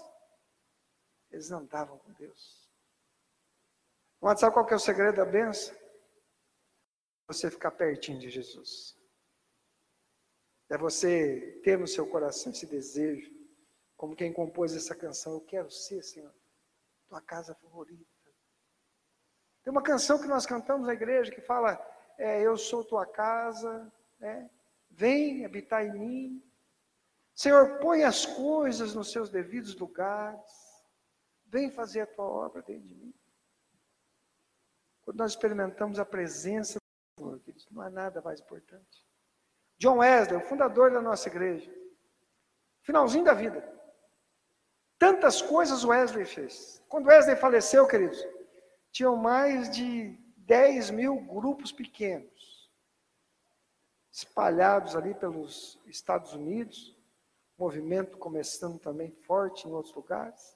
Eles 1.30 1.52
andavam 1.52 2.00
com 2.00 2.12
Deus. 2.14 2.61
Mas 4.22 4.40
sabe 4.40 4.54
qual 4.54 4.66
que 4.66 4.74
é 4.74 4.78
o 4.78 4.80
segredo 4.80 5.16
da 5.16 5.26
benção? 5.26 5.76
Você 7.28 7.50
ficar 7.50 7.72
pertinho 7.72 8.20
de 8.20 8.30
Jesus. 8.30 8.96
É 10.70 10.78
você 10.78 11.60
ter 11.64 11.78
no 11.78 11.88
seu 11.88 12.08
coração 12.08 12.52
esse 12.52 12.66
desejo, 12.66 13.30
como 13.98 14.16
quem 14.16 14.32
compôs 14.32 14.76
essa 14.76 14.96
canção, 14.96 15.34
eu 15.34 15.42
quero 15.42 15.70
ser, 15.70 16.02
Senhor, 16.04 16.34
tua 17.08 17.22
casa 17.22 17.56
favorita. 17.56 18.06
Tem 19.64 19.72
uma 19.72 19.84
canção 19.84 20.20
que 20.20 20.28
nós 20.28 20.46
cantamos 20.46 20.88
na 20.88 20.94
igreja 20.94 21.32
que 21.32 21.42
fala, 21.42 21.80
é, 22.18 22.42
eu 22.42 22.58
sou 22.58 22.84
tua 22.84 23.06
casa, 23.06 23.92
né? 24.20 24.50
Vem 24.90 25.46
habitar 25.46 25.86
em 25.86 25.92
mim. 25.92 26.52
Senhor, 27.34 27.80
põe 27.80 28.04
as 28.04 28.26
coisas 28.26 28.94
nos 28.94 29.12
seus 29.12 29.30
devidos 29.30 29.76
lugares. 29.76 30.52
Vem 31.46 31.72
fazer 31.72 32.02
a 32.02 32.08
tua 32.08 32.26
obra 32.26 32.62
dentro 32.62 32.88
de 32.88 32.96
mim. 32.96 33.14
Quando 35.04 35.18
nós 35.18 35.32
experimentamos 35.32 36.00
a 36.00 36.06
presença 36.06 36.80
do 36.80 37.24
Senhor, 37.24 37.40
queridos, 37.40 37.68
não 37.72 37.82
há 37.82 37.90
nada 37.90 38.22
mais 38.22 38.40
importante. 38.40 39.06
John 39.78 39.98
Wesley, 39.98 40.38
o 40.38 40.48
fundador 40.48 40.92
da 40.92 41.02
nossa 41.02 41.28
igreja, 41.28 41.72
finalzinho 42.84 43.26
da 43.26 43.34
vida. 43.34 43.68
Tantas 44.98 45.42
coisas 45.42 45.84
Wesley 45.84 46.26
fez. 46.26 46.84
Quando 46.88 47.08
Wesley 47.08 47.36
faleceu, 47.36 47.88
queridos, 47.88 48.24
tinham 48.92 49.16
mais 49.16 49.70
de 49.72 50.16
10 50.38 50.92
mil 50.92 51.20
grupos 51.22 51.72
pequenos, 51.72 52.70
espalhados 54.12 54.96
ali 54.96 55.16
pelos 55.16 55.80
Estados 55.88 56.34
Unidos, 56.34 56.96
movimento 57.58 58.18
começando 58.18 58.78
também 58.78 59.12
forte 59.12 59.68
em 59.68 59.72
outros 59.72 59.96
lugares. 59.96 60.56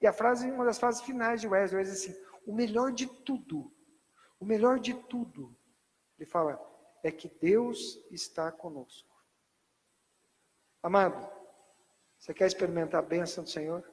E 0.00 0.06
a 0.06 0.12
frase, 0.12 0.50
uma 0.50 0.64
das 0.64 0.78
frases 0.78 1.00
finais 1.00 1.40
de 1.40 1.48
Wesley, 1.48 1.78
Wesley 1.78 2.12
assim: 2.12 2.33
o 2.46 2.54
melhor 2.54 2.92
de 2.92 3.06
tudo, 3.06 3.72
o 4.38 4.44
melhor 4.44 4.78
de 4.78 4.94
tudo, 4.94 5.56
ele 6.18 6.28
fala, 6.28 6.60
é 7.02 7.10
que 7.10 7.28
Deus 7.28 7.98
está 8.10 8.50
conosco. 8.50 9.14
Amado, 10.82 11.30
você 12.18 12.32
quer 12.32 12.46
experimentar 12.46 13.02
a 13.02 13.06
bênção 13.06 13.44
do 13.44 13.50
Senhor? 13.50 13.90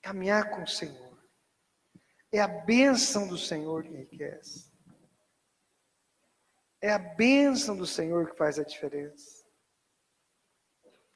Caminhar 0.00 0.50
com 0.50 0.62
o 0.62 0.68
Senhor. 0.68 1.18
É 2.30 2.40
a 2.40 2.48
bênção 2.48 3.28
do 3.28 3.38
Senhor 3.38 3.84
que 3.84 3.90
enriquece. 3.90 4.72
É 6.80 6.92
a 6.92 6.98
bênção 6.98 7.76
do 7.76 7.86
Senhor 7.86 8.30
que 8.30 8.36
faz 8.36 8.58
a 8.58 8.64
diferença. 8.64 9.44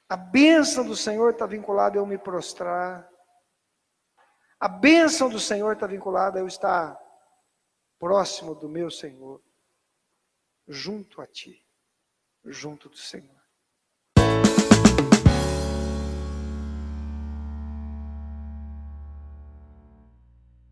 A 0.07 0.17
bênção 0.17 0.85
do 0.85 0.95
Senhor 0.95 1.31
está 1.31 1.45
vinculada 1.45 1.97
a 1.97 2.01
eu 2.01 2.05
me 2.05 2.17
prostrar. 2.17 3.08
A 4.59 4.67
bênção 4.67 5.29
do 5.29 5.39
Senhor 5.39 5.73
está 5.73 5.87
vinculada 5.87 6.37
a 6.37 6.41
eu 6.41 6.47
estar 6.47 6.99
próximo 7.97 8.53
do 8.53 8.67
meu 8.67 8.91
Senhor, 8.91 9.41
junto 10.67 11.21
a 11.21 11.27
Ti, 11.27 11.65
junto 12.43 12.89
do 12.89 12.97
Senhor. 12.97 13.38